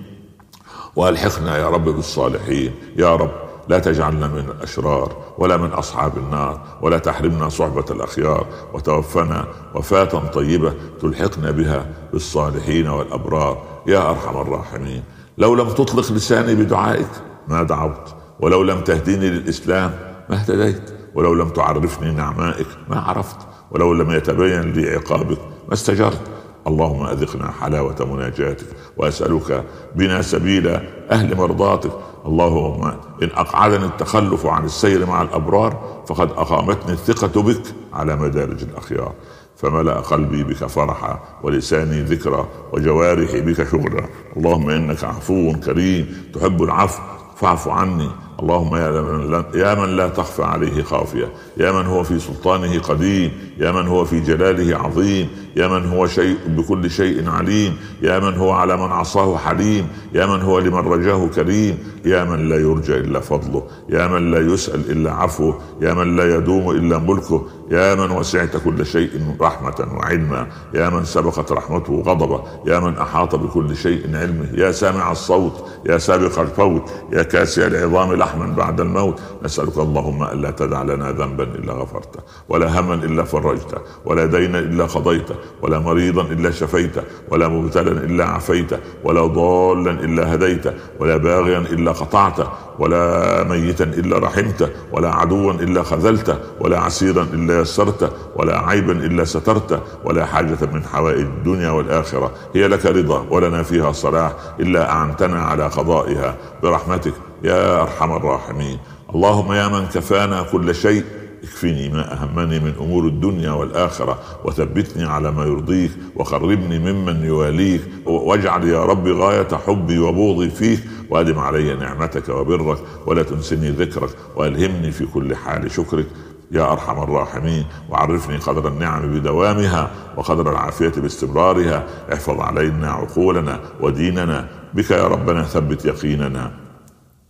وألحقنا 0.96 1.58
يا 1.58 1.70
رب 1.70 1.86
بالصالحين. 1.86 2.72
يا 2.96 3.16
رب 3.16 3.32
لا 3.70 3.80
تجعلنا 3.80 4.28
من 4.28 4.40
الأشرار 4.58 5.18
ولا 5.38 5.58
من 5.58 5.70
أصحاب 5.70 6.18
النار 6.18 6.62
ولا 6.82 6.98
تحرمنا 6.98 7.50
صحبة 7.50 7.86
الأخيار. 7.92 8.46
وتوفنا 8.74 9.46
وفاة 9.76 10.30
طيبة 10.34 10.74
تلحقنا 11.02 11.52
بها 11.52 11.86
بالصالحين 12.14 12.88
والأبرار. 12.88 13.64
يا 13.88 14.10
أرحم 14.10 14.42
الراحمين. 14.42 15.04
لو 15.38 15.56
لم 15.56 15.70
تطلق 15.70 16.12
لساني 16.12 16.56
بدعائك 16.56 17.10
ما 17.48 17.64
دعوت 17.64 18.16
ولو 18.40 18.64
لم 18.64 18.82
تهديني 18.82 19.30
للإسلام 19.30 19.92
ما 20.30 20.36
اهتديت. 20.36 21.01
ولو 21.16 21.34
لم 21.34 21.50
تعرفني 21.50 22.12
نعمائك 22.12 22.68
ما 22.90 23.00
عرفت 23.00 23.38
ولو 23.72 23.94
لم 23.94 24.12
يتبين 24.12 24.72
لي 24.72 24.90
عقابك 24.90 25.40
ما 25.68 25.74
استجرت. 25.74 26.22
اللهم 26.68 27.06
أذقنا 27.06 27.52
حلاوة 27.52 27.96
مناجاتك 28.06 28.66
وأسألك 28.98 29.66
بنا 29.96 30.22
سبيل 30.22 30.68
أهل 31.12 31.38
مرضاتك. 31.38 31.92
اللهم 32.26 32.84
إن 33.24 33.30
أقعدني 33.34 33.86
التخلف 33.86 34.46
عن 34.46 34.66
السير 34.66 35.06
مع 35.06 35.22
الأبرار 35.22 36.02
فقد 36.08 36.32
أقامتني 36.32 36.94
الثقة 36.94 37.42
بك 37.42 37.64
على 37.94 38.16
مدارج 38.16 38.64
الأخيار. 38.64 39.14
فملأ 39.58 40.00
قلبي 40.00 40.44
بك 40.44 40.66
فرحا 40.66 41.20
ولساني 41.44 42.02
ذكرى 42.02 42.48
وجوارحي 42.74 43.42
بك 43.42 43.68
شغلا 43.70 44.06
اللهم 44.38 44.70
إنك 44.70 45.04
عفو 45.04 45.54
كريم 45.66 46.32
تحب 46.34 46.64
العفو 46.64 47.02
فاعف 47.36 47.68
عني. 47.68 48.10
اللهم 48.40 48.76
يا 48.76 49.02
من, 49.02 49.44
يا 49.56 49.76
من 49.76 49.90
لا 49.96 50.08
تخفى 50.08 50.44
عليه 50.44 50.84
خافيه 50.84 51.32
يا 51.58 51.72
من 51.72 51.86
هو 51.86 52.04
في 52.04 52.20
سلطانه 52.20 52.80
قديم 52.80 53.32
يا 53.58 53.72
من 53.72 53.88
هو 53.88 54.06
في 54.06 54.20
جلاله 54.20 54.78
عظيم 54.78 55.28
يا 55.56 55.68
من 55.68 55.86
هو 55.90 56.08
شيء 56.08 56.38
بكل 56.48 56.92
شيء 56.92 57.30
عليم 57.30 57.78
يا 58.02 58.20
من 58.20 58.34
هو 58.38 58.52
على 58.52 58.78
من 58.78 58.92
عصاه 58.92 59.38
حليم 59.38 59.88
يا 60.14 60.26
من 60.26 60.42
هو 60.42 60.60
لمن 60.60 60.80
رجاه 60.80 61.28
كريم 61.28 61.78
يا 62.06 62.24
من 62.24 62.50
لا 62.50 62.56
يرجى 62.56 62.98
الا 62.98 63.20
فضله 63.20 63.64
يا 63.90 64.08
من 64.08 64.32
لا 64.32 64.54
يسال 64.54 64.92
الا 64.92 65.12
عفوه 65.14 65.60
يا 65.82 65.94
من 65.94 66.16
لا 66.16 66.36
يدوم 66.36 66.72
الا 66.72 66.98
ملكه 66.98 67.46
يا 67.72 67.96
من 67.96 68.12
وسعت 68.12 68.58
كل 68.58 68.86
شيء 68.86 69.10
رحمة 69.42 69.88
وعلما 69.98 70.48
يا 70.74 70.90
من 70.90 71.06
سبقت 71.06 71.52
رحمته 71.52 72.04
غضبه 72.06 72.44
يا 72.68 72.80
من 72.80 72.98
أحاط 72.98 73.36
بكل 73.36 73.76
شيء 73.76 74.16
علمه 74.16 74.50
يا 74.54 74.72
سامع 74.72 75.12
الصوت 75.12 75.66
يا 75.86 75.98
سابق 75.98 76.40
الفوت 76.40 76.92
يا 77.12 77.24
كاسي 77.24 77.68
العظام 77.68 78.14
لحظة 78.14 78.31
لحما 78.32 78.56
بعد 78.56 78.82
الموت. 78.82 79.20
نسألك 79.44 79.78
اللهم 79.78 80.24
ألا 80.24 80.52
تدع 80.52 80.82
لنا 80.82 81.12
ذنبا 81.12 81.44
إلا 81.44 81.74
غفرته 81.74 82.20
ولا 82.50 82.80
هما 82.80 82.94
إلا 82.94 83.24
فرجته 83.24 83.78
ولا 84.06 84.26
دينا 84.26 84.60
إلا 84.60 84.86
قضيته 84.86 85.36
ولا 85.62 85.80
مريضا 85.80 86.22
إلا 86.22 86.52
شفيته 86.52 87.02
ولا 87.30 87.48
مبتلا 87.48 87.92
إلا 87.92 88.26
عفيته 88.26 88.78
ولا 89.04 89.26
ضالا 89.26 89.92
إلا 89.92 90.34
هديته 90.34 90.74
ولا 91.00 91.18
باغيا 91.18 91.58
إلا 91.58 91.92
قطعته 91.92 92.48
ولا 92.80 93.44
ميتا 93.44 93.84
إلا 93.84 94.18
رحمته 94.18 94.70
ولا 94.92 95.10
عدوا 95.16 95.54
إلا 95.54 95.84
خذلته 95.84 96.38
ولا 96.60 96.80
عسيرا 96.80 97.24
إلا 97.34 97.60
يسرته 97.62 98.10
ولا 98.36 98.60
عيبا 98.60 98.92
إلا 98.92 99.24
سترته 99.24 99.80
ولا 100.06 100.26
حاجة 100.26 100.58
من 100.74 100.84
حوائج 100.84 101.20
الدنيا 101.20 101.70
والآخرة. 101.70 102.32
هي 102.56 102.68
لك 102.68 102.86
رضا 102.86 103.26
ولنا 103.30 103.64
فيها 103.64 103.92
صلاح 103.92 104.34
إلا 104.60 104.92
أعنتنا 104.92 105.42
على 105.42 105.68
قضائها. 105.68 106.38
برحمتك 106.64 107.14
يا 107.44 107.82
أرحم 107.82 108.12
الراحمين. 108.12 108.78
اللهم 109.16 109.54
يا 109.54 109.68
من 109.68 109.86
كفانا 109.86 110.42
كل 110.42 110.76
شيء 110.76 111.04
اكفني 111.44 111.90
ما 111.90 112.14
أهمني 112.14 112.60
من 112.60 112.74
أمور 112.80 113.08
الدنيا 113.08 113.52
والآخرة 113.52 114.20
وثبتني 114.46 115.06
على 115.06 115.32
ما 115.32 115.44
يرضيك 115.46 115.92
وقربني 116.16 116.80
ممن 116.80 117.26
يواليك 117.26 117.82
واجعل 118.06 118.68
يا 118.68 118.86
رب 118.86 119.08
غاية 119.08 119.48
حبي 119.68 120.00
وبغضي 120.00 120.50
فيك. 120.50 120.80
وأدم 121.10 121.40
علي 121.40 121.74
نعمتك 121.74 122.30
وبرك 122.30 122.78
ولا 123.06 123.24
تنسني 123.24 123.70
ذكرك 123.70 124.10
وألهمني 124.36 124.92
في 124.92 125.06
كل 125.06 125.36
حال 125.36 125.72
شكرك. 125.72 126.06
يا 126.52 126.72
أرحم 126.72 127.04
الراحمين 127.04 127.66
وعرفني 127.90 128.38
قدر 128.38 128.68
النعم 128.68 129.14
بدوامها 129.14 129.92
وقدر 130.18 130.52
العافية 130.52 130.94
باستمرارها. 130.98 131.84
احفظ 132.14 132.40
علينا 132.40 132.92
عقولنا 132.92 133.60
وديننا. 133.82 134.48
بك 134.74 134.92
يا 134.92 135.08
ربنا 135.08 135.44
ثبت 135.44 135.86
يقيننا. 135.86 136.52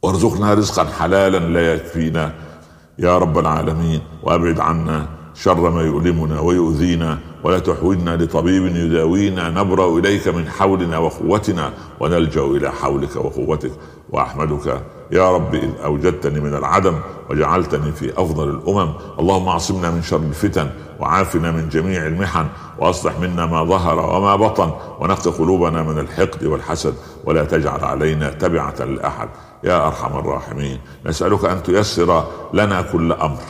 وارزقنا 0.02 0.54
رزقا 0.54 0.84
حلالا 0.84 1.38
لا 1.38 1.74
يكفينا. 1.74 2.34
يا 3.00 3.18
رب 3.18 3.38
العالمين 3.38 4.02
وأبعد 4.24 4.60
عنا 4.60 5.08
شر 5.34 5.70
ما 5.70 5.82
يؤلمنا 5.82 6.40
ويؤذينا. 6.40 7.20
ولا 7.44 7.60
تحولنا 7.60 8.16
لطبيب 8.16 8.76
يداوينا. 8.76 9.50
نبرأ 9.50 10.00
إليك 10.00 10.28
من 10.28 10.50
حولنا 10.50 10.98
وقوتنا 10.98 11.74
ونلجأ 12.00 12.42
إلى 12.42 12.72
حولك 12.72 13.16
وقوتك. 13.16 13.72
وأحمدك 14.10 14.82
يا 15.12 15.32
رب 15.32 15.56
اذ 15.56 15.70
أوجدتني 15.84 16.40
من 16.40 16.54
العدم 16.54 16.96
وجعلتني 17.30 17.92
في 17.92 18.14
أفضل 18.18 18.50
الأمم. 18.50 18.94
اللهم 19.20 19.48
اعصمنا 19.48 19.92
من 19.92 20.02
شر 20.02 20.18
الفتن 20.18 20.70
وعافنا 21.00 21.52
من 21.52 21.70
جميع 21.70 22.06
المحن. 22.06 22.46
وأصلح 22.80 23.20
منا 23.20 23.46
ما 23.46 23.64
ظهر 23.64 24.00
وما 24.00 24.36
بطن. 24.36 24.72
ونق 25.00 25.28
قلوبنا 25.28 25.84
من 25.84 26.00
الحقد 26.00 26.44
والحسد. 26.44 26.94
ولا 27.26 27.44
تجعل 27.44 27.84
علينا 27.84 28.30
تبعة 28.30 28.86
لأحد. 28.86 29.30
يا 29.64 29.88
أرحم 29.88 30.20
الراحمين. 30.20 30.80
نسألك 31.06 31.46
أن 31.46 31.64
تيسر 31.64 32.24
لنا 32.54 32.82
كل 32.82 33.12
أمر. 33.12 33.42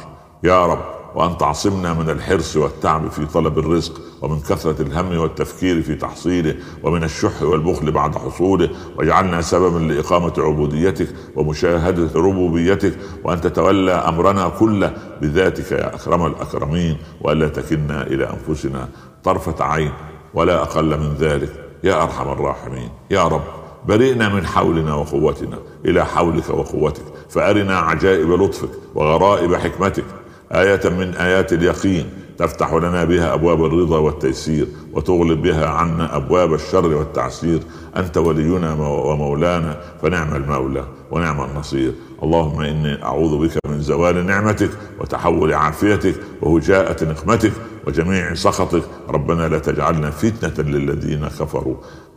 يا 0.44 0.66
رب 0.66 1.01
وأن 1.16 1.38
تعصمنا 1.38 1.94
من 1.94 2.10
الحرص 2.10 2.58
والتعب 2.58 3.12
في 3.12 3.26
طلب 3.26 3.60
الرزق 3.60 4.02
ومن 4.22 4.40
كثرة 4.40 4.82
الهم 4.82 5.18
والتفكير 5.18 5.82
في 5.82 5.96
تحصيله 5.96 6.56
ومن 6.84 7.04
الشح 7.04 7.42
والبخل 7.42 7.92
بعد 7.92 8.16
حصوله. 8.16 8.70
واجعلنا 8.98 9.42
سببا 9.42 9.80
لإقامة 9.94 10.34
عبوديتك 10.38 11.08
ومشاهدة 11.36 12.10
ربوبيتك 12.16 12.98
وأن 13.24 13.42
تتولى 13.42 13.92
أمرنا 13.92 14.50
كله 14.50 14.94
بذاتك 15.22 15.72
يا 15.72 15.96
أكرم 15.96 16.26
الأكرمين. 16.26 16.98
وألا 17.22 17.48
تكلنا 17.48 18.08
إلى 18.08 18.30
أنفسنا 18.30 18.90
طرفة 19.24 19.64
عين 19.64 19.92
ولا 20.34 20.62
أقل 20.62 21.00
من 21.00 21.16
ذلك. 21.20 21.50
يا 21.84 22.04
أرحم 22.04 22.32
الراحمين 22.32 22.90
يا 23.12 23.28
رب 23.28 23.42
برئنا 23.88 24.30
من 24.30 24.46
حولنا 24.46 24.96
وقوتنا 24.96 25.58
إلى 25.86 26.06
حولك 26.06 26.50
وقوتك 26.50 27.04
فأرنا 27.30 27.78
عجائب 27.78 28.32
لطفك 28.32 28.70
وغرائب 28.96 29.56
حكمتك 29.56 30.04
آية 30.52 30.90
من 30.90 31.14
آيات 31.16 31.54
اليقين 31.54 32.06
تفتح 32.38 32.74
لنا 32.74 33.04
بها 33.04 33.34
أبواب 33.34 33.66
الرضا 33.66 33.98
والتيسير 33.98 34.68
وتغلق 34.94 35.34
بها 35.34 35.68
عنا 35.68 36.16
أبواب 36.16 36.54
الشر 36.54 36.86
والتعسير. 36.86 37.60
أنت 37.98 38.18
ولينا 38.18 38.74
ومولانا 38.74 39.82
فنعم 40.02 40.36
المولى 40.36 40.86
ونعم 41.12 41.42
النصير. 41.42 41.94
اللهم 42.24 42.62
إني 42.62 43.04
أعوذ 43.04 43.48
بك 43.48 43.58
من 43.68 43.82
زوال 43.82 44.26
نعمتك 44.26 44.70
وتحول 45.00 45.54
عافيتك 45.54 46.16
وهجاءة 46.42 47.04
نقمتك 47.04 47.52
وجميع 47.88 48.34
سخطك. 48.34 48.84
ربنا 49.10 49.48
لا 49.48 49.60
تجعلنا 49.60 50.10
فتنة 50.10 50.66
للذين 50.66 51.28
كفروا 51.28 51.76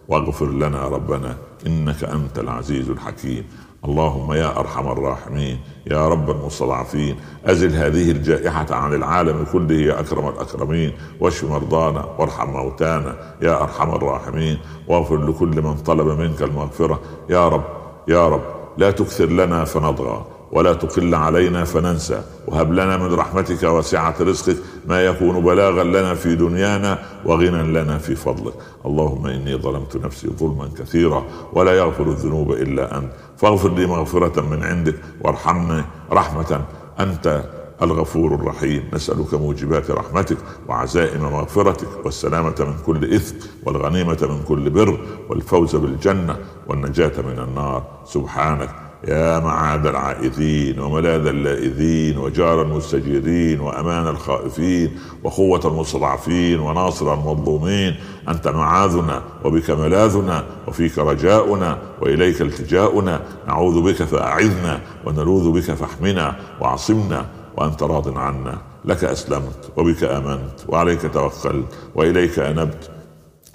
واغفر 0.09 0.51
لنا 0.51 0.89
ربنا 0.89 1.37
إنك 1.67 2.05
أنت 2.05 2.39
العزيز 2.39 2.91
الحكيم. 2.91 3.45
اللهم 3.85 4.33
يا 4.33 4.61
أرحم 4.61 4.89
الراحمين 4.93 5.59
يا 5.91 6.09
رب 6.09 6.31
المستضعفين 6.31 7.17
أزل 7.47 7.73
هذه 7.77 8.11
الجائحة 8.11 8.67
عن 8.71 8.95
العالم 8.95 9.47
كله 9.53 9.75
يا 9.75 10.01
أكرم 10.01 10.29
الأكرمين 10.29 10.93
واشف 11.21 11.45
مرضانا 11.45 12.05
وارحم 12.19 12.51
موتانا 12.51 13.17
يا 13.43 13.63
أرحم 13.63 13.91
الراحمين 13.95 14.59
واغفر 14.89 15.17
لكل 15.17 15.63
من 15.63 15.77
طلب 15.77 16.07
منك 16.07 16.43
المغفرة. 16.43 17.01
يا 17.31 17.49
رب 17.49 17.65
يا 18.09 18.29
رب 18.29 18.43
لا 18.79 18.91
تكثر 18.91 19.27
لنا 19.27 19.65
فنضغى 19.65 20.25
ولا 20.55 20.73
تقل 20.75 21.15
علينا 21.15 21.65
فننسى. 21.65 22.23
وهب 22.47 22.73
لنا 22.73 22.97
من 22.97 23.15
رحمتك 23.15 23.63
وسعة 23.63 24.15
رزقك 24.21 24.57
ما 24.87 25.05
يكون 25.05 25.41
بلاغا 25.41 25.85
لنا 25.85 26.15
في 26.15 26.37
دنيانا 26.37 26.99
وغنى 27.25 27.63
لنا 27.63 27.99
في 27.99 28.15
فضلك. 28.15 28.55
اللهم 28.87 29.27
إني 29.27 29.57
ظلمت 29.57 29.97
نفسي 29.97 30.29
ظلما 30.29 30.71
كثيرا 30.79 31.25
ولا 31.53 31.73
يغفر 31.73 32.07
الذنوب 32.09 32.53
إلا 32.53 32.99
أنت. 32.99 33.11
فاغفر 33.37 33.75
لي 33.75 33.87
مغفرة 33.87 34.41
من 34.41 34.63
عندك 34.63 34.95
وارحمني 35.21 35.85
رحمة. 36.13 36.65
أنت 37.01 37.45
الغفور 37.83 38.35
الرحيم. 38.35 38.91
نسألك 38.93 39.35
موجبات 39.35 39.91
رحمتك 39.91 40.37
وعزائم 40.69 41.23
مغفرتك 41.23 41.89
والسلامة 42.05 42.55
من 42.61 42.75
كل 42.87 43.15
إثم 43.15 43.37
والغنيمة 43.67 44.19
من 44.23 44.43
كل 44.49 44.71
بر 44.71 44.99
والفوز 45.29 45.77
بالجنة 45.77 46.37
والنجاة 46.69 47.23
من 47.23 47.39
النار. 47.39 47.83
سبحانك 48.05 48.71
يا 49.09 49.39
معاد 49.39 49.87
العائذين 49.87 50.79
وملاذ 50.81 51.27
اللائذين 51.27 52.19
وجار 52.19 52.63
المستجيرين 52.63 53.61
وأمان 53.61 54.09
الخائفين 54.09 54.99
وقوة 55.25 55.61
المستضعفين 55.65 56.61
وناصر 56.61 57.15
المظلومين 57.15 57.97
أنت 58.29 58.49
معاذنا 58.49 59.23
وبك 59.45 59.71
ملاذنا 59.71 60.45
وفيك 60.69 60.99
رجاؤنا 60.99 61.79
وإليك 62.01 62.43
التجاؤنا 62.43 63.21
نعوذ 63.47 63.83
بك 63.83 64.03
فأعذنا 64.03 64.81
ونلوذ 65.07 65.51
بك 65.53 65.75
فاحمنا 65.75 66.37
واعصمنا 66.61 67.27
وأنت 67.57 67.83
راض 67.83 68.19
عنا 68.19 68.59
لك 68.85 69.05
أسلمت 69.05 69.73
وبك 69.77 70.05
آمنت 70.05 70.61
وعليك 70.69 71.13
توكلت 71.15 71.67
وإليك 71.95 72.39
أنبت 72.39 72.91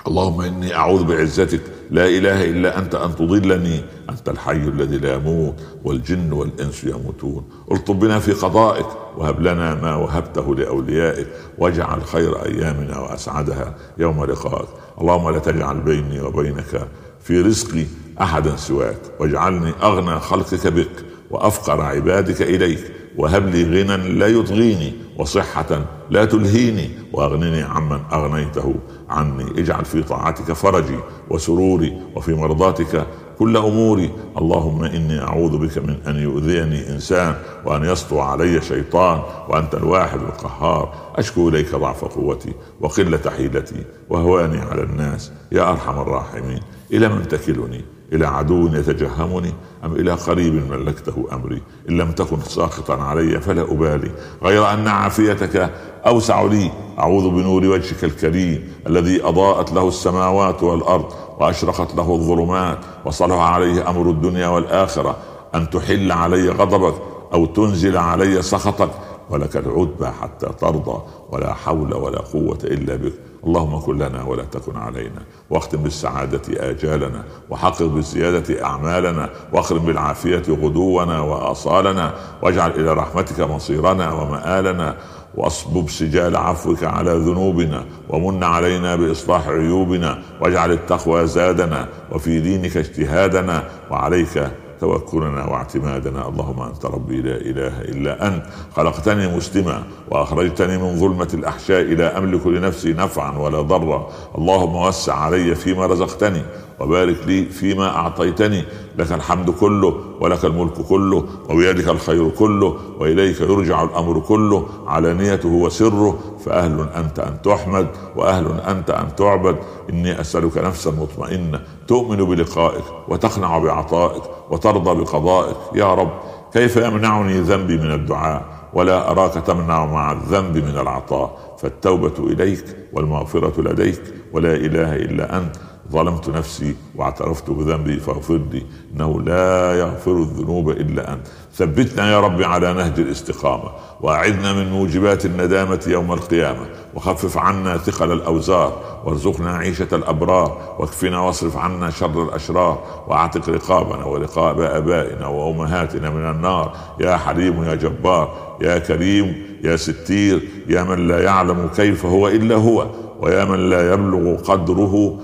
اللهم 0.08 0.42
إني 0.42 0.76
أعوذ 0.76 1.04
بعزتك 1.04 1.62
لا 1.92 2.06
إله 2.06 2.46
إلا 2.46 2.80
أنت 2.80 2.96
أن 2.96 3.16
تضلني 3.16 3.82
أنت 4.10 4.30
الحي 4.30 4.52
الذي 4.52 4.98
لا 4.98 5.14
يموت 5.14 5.56
والجن 5.84 6.32
والإنس 6.32 6.84
يموتون. 6.84 7.50
الطب 7.72 8.00
بنا 8.00 8.20
في 8.20 8.32
قضائك 8.32 8.86
وهب 9.18 9.42
لنا 9.42 9.76
ما 9.76 9.96
وهبته 9.96 10.56
لأوليائك 10.56 11.28
واجعل 11.58 12.04
خير 12.04 12.46
أيامنا 12.46 13.00
وأسعدها 13.00 13.76
يوم 13.98 14.26
لقائك 14.26 14.70
اللهم 15.02 15.30
لا 15.30 15.40
تجعل 15.40 15.82
بيني 15.82 16.22
وبينك 16.22 16.88
في 17.22 17.42
رزقي 17.42 17.86
أحدا 18.22 18.56
سواك. 18.56 18.98
واجعلني 19.20 19.72
أغنى 19.84 20.20
خلقك 20.20 20.68
بك 20.68 21.06
وأفقر 21.32 21.82
عبادك 21.82 22.42
إليك. 22.42 22.92
وهب 23.18 23.48
لي 23.48 23.64
غنى 23.64 23.98
لا 24.14 24.28
يطغيني 24.28 24.94
وصحة 25.18 25.86
لا 26.10 26.26
تلهيني. 26.26 26.90
وأغنني 27.14 27.62
عمن 27.62 28.00
أغنيته. 28.14 28.76
عني 29.10 29.60
اجعل 29.62 29.86
في 29.86 30.04
طاعتك 30.04 30.54
فرجي 30.54 31.00
وسروري 31.30 32.02
وفي 32.16 32.34
مرضاتك 32.34 33.08
كل 33.40 33.58
أموري. 33.58 34.12
اللهم 34.38 34.84
إني 34.84 35.22
أعوذ 35.22 35.58
بك 35.58 35.78
من 35.78 35.98
أن 36.08 36.16
يؤذيني 36.16 36.90
إنسان 36.90 37.36
وأن 37.66 37.84
يسطو 37.84 38.20
علي 38.20 38.62
شيطان 38.62 39.22
وأنت 39.50 39.76
الواحد 39.76 40.20
القهار. 40.20 40.94
أشكو 41.16 41.50
إليك 41.50 41.76
ضعف 41.76 42.06
قوتي 42.06 42.54
وقلة 42.82 43.32
حيلتي 43.38 43.84
وهواني 44.10 44.60
على 44.60 44.84
الناس. 44.84 45.32
يا 45.52 45.72
أرحم 45.72 46.02
الراحمين. 46.02 46.60
إلى 46.92 47.10
من 47.10 47.28
تكلني؟ 47.28 47.86
إلى 48.14 48.28
عدو 48.28 48.68
يتجهمني 48.68 49.54
أم 49.84 49.96
إلى 49.96 50.12
قريب 50.12 50.72
ملكته 50.72 51.26
أمري؟ 51.32 51.62
إن 51.90 51.98
لم 51.98 52.12
تكن 52.12 52.42
ساخطا 52.42 52.94
علي 52.94 53.42
فلا 53.42 53.62
أبالي. 53.62 54.12
غير 54.44 54.74
أن 54.74 54.88
عافيتك 54.88 55.72
أوسع 56.08 56.42
لي. 56.42 56.72
أعوذ 57.00 57.30
بنور 57.30 57.66
وجهك 57.66 58.04
الكريم 58.04 58.74
الذي 58.88 59.24
أضاءت 59.24 59.74
له 59.74 59.88
السماوات 59.88 60.64
والأرض 60.64 61.14
وأشرقت 61.40 61.96
له 61.96 62.16
الظلمات 62.16 62.78
وصلح 63.06 63.38
عليه 63.38 63.90
أمر 63.90 64.10
الدنيا 64.10 64.48
والآخرة. 64.48 65.18
أن 65.56 65.70
تحل 65.70 66.12
علي 66.12 66.50
غضبك 66.50 66.96
أو 67.34 67.46
تنزل 67.46 67.98
علي 67.98 68.42
سخطك. 68.42 68.90
ولك 69.30 69.58
العتبى 69.58 70.08
حتى 70.22 70.48
ترضى. 70.60 71.02
ولا 71.30 71.54
حول 71.54 71.94
ولا 71.94 72.20
قوة 72.20 72.60
إلا 72.64 72.96
بك. 72.96 73.29
اللهم 73.48 73.80
كن 73.80 73.98
لنا 73.98 74.24
ولا 74.24 74.44
تكن 74.44 74.78
علينا 74.78 75.22
واختم 75.50 75.78
بالسعادة 75.84 76.42
آجالنا 76.70 77.24
وحقق 77.50 77.84
بالزيادة 77.84 78.66
أعمالنا 78.66 79.30
واخرم 79.54 79.80
بالعافية 79.86 80.44
غدونا 80.50 81.22
وآصالنا 81.22 82.14
واجعل 82.42 82.72
إلى 82.72 82.94
رحمتك 82.94 83.40
مصيرنا 83.40 84.12
ومآلنا 84.14 84.96
واصبب 85.36 85.90
سجال 85.90 86.36
عفوك 86.38 86.84
على 86.84 87.12
ذنوبنا 87.12 87.86
ومن 88.10 88.44
علينا 88.44 88.96
بإصلاح 88.96 89.48
عيوبنا 89.48 90.22
واجعل 90.42 90.72
التقوى 90.72 91.28
زادنا 91.28 91.88
وفي 92.12 92.40
دينك 92.42 92.78
اجتهادنا 92.78 93.64
وعليك 93.92 94.52
توكلنا 94.82 95.46
واعتمادنا. 95.46 96.28
اللهم 96.28 96.62
أنت 96.62 96.86
ربي 96.86 97.22
لا 97.22 97.36
إله 97.36 97.82
إلا 97.82 98.28
أنت. 98.28 98.44
خلقتني 98.76 99.36
مسلما 99.38 99.84
وأخرجتني 100.12 100.78
من 100.78 101.00
ظلمة 101.00 101.30
الأحشاء 101.34 101.84
لا 101.84 102.18
أملك 102.18 102.48
لنفسي 102.48 102.94
نفعا 102.94 103.38
ولا 103.38 103.62
ضرا. 103.62 104.10
اللهم 104.38 104.76
وسع 104.76 105.16
علي 105.16 105.56
فيما 105.56 105.86
رزقتني 105.86 106.42
وبارك 106.80 107.18
لي 107.28 107.46
فيما 107.46 107.88
أعطيتني. 107.96 108.64
لك 108.98 109.12
الحمد 109.12 109.50
كله. 109.50 110.09
ولك 110.20 110.46
الملك 110.46 110.74
كله 110.90 111.26
وبيدك 111.50 111.90
الخير 111.90 112.30
كله 112.30 112.76
وإليك 113.00 113.42
يرجع 113.42 113.84
الأمر 113.84 114.20
كله 114.20 114.66
علانيته 114.88 115.50
وسره 115.50 116.20
فأهل 116.46 116.90
أنت 116.96 117.20
أن 117.20 117.42
تحمد 117.42 117.88
وأهل 118.16 118.60
أنت 118.68 118.90
أن 118.90 119.16
تعبد. 119.16 119.56
إني 119.90 120.22
أسألك 120.22 120.58
نفسا 120.58 120.92
مطمئنة 120.92 121.62
تؤمن 121.88 122.18
بلقائك 122.18 122.84
وتقنع 123.08 123.58
بعطائك 123.58 124.24
وترضى 124.52 125.00
بقضائك. 125.00 125.56
يا 125.76 125.94
رب 125.94 126.12
كيف 126.54 126.78
يمنعني 126.78 127.40
ذنبي 127.40 127.78
من 127.78 127.92
الدعاء؟ 127.92 128.46
ولا 128.74 129.12
أراك 129.12 129.34
تمنع 129.34 129.86
مع 129.86 130.12
الذنب 130.12 130.58
من 130.58 130.78
العطاء. 130.80 131.38
فالتوبة 131.58 132.14
إليك 132.20 132.66
والمغفرة 132.94 133.62
لديك 133.62 134.02
ولا 134.34 134.56
إله 134.56 134.96
إلا 134.96 135.38
أنت. 135.38 135.56
ظلمت 135.92 136.30
نفسي 136.30 136.76
واعترفت 136.96 137.50
بذنبي 137.50 138.00
فاغفر 138.00 138.42
لي 138.52 138.66
إنه 138.96 139.22
لا 139.22 139.80
يغفر 139.80 140.12
الذنوب 140.12 140.70
إلا 140.70 141.14
أنت. 141.14 141.28
ثبتنا 141.56 142.12
يا 142.12 142.20
رب 142.20 142.42
على 142.42 142.74
نهج 142.74 143.00
الاستقامة 143.00 143.72
واعذنا 144.02 144.54
من 144.54 144.72
موجبات 144.72 145.26
الندامة 145.26 145.84
يوم 145.88 146.14
القيامة. 146.14 146.66
وخفف 146.96 147.38
عنا 147.38 147.78
ثقل 147.78 148.12
الأوزار 148.12 148.82
وارزقنا 149.06 149.58
عيشة 149.58 149.88
الأبرار. 149.94 150.76
واكفنا 150.80 151.20
واصرف 151.20 151.58
عنا 151.58 151.90
شر 151.90 152.24
الأشرار. 152.24 152.84
وأعتق 153.08 153.50
رقابنا 153.50 154.06
ورقاب 154.06 154.62
أبائنا 154.62 155.28
وأمهاتنا 155.28 156.10
من 156.10 156.30
النار. 156.30 156.76
يا 157.00 157.18
حليم 157.18 157.64
يا 157.64 157.76
جبار 157.76 158.58
يا 158.62 158.78
كريم 158.78 159.50
يا 159.64 159.76
ستير 159.76 160.42
يا 160.68 160.84
من 160.84 161.08
لا 161.08 161.24
يعلم 161.24 161.70
كيف 161.76 162.06
هو 162.06 162.28
إلا 162.28 162.56
هو. 162.56 162.88
ويا 163.22 163.46
من 163.46 163.70
لا 163.70 163.94
يبلغ 163.94 164.36
قدره 164.36 165.20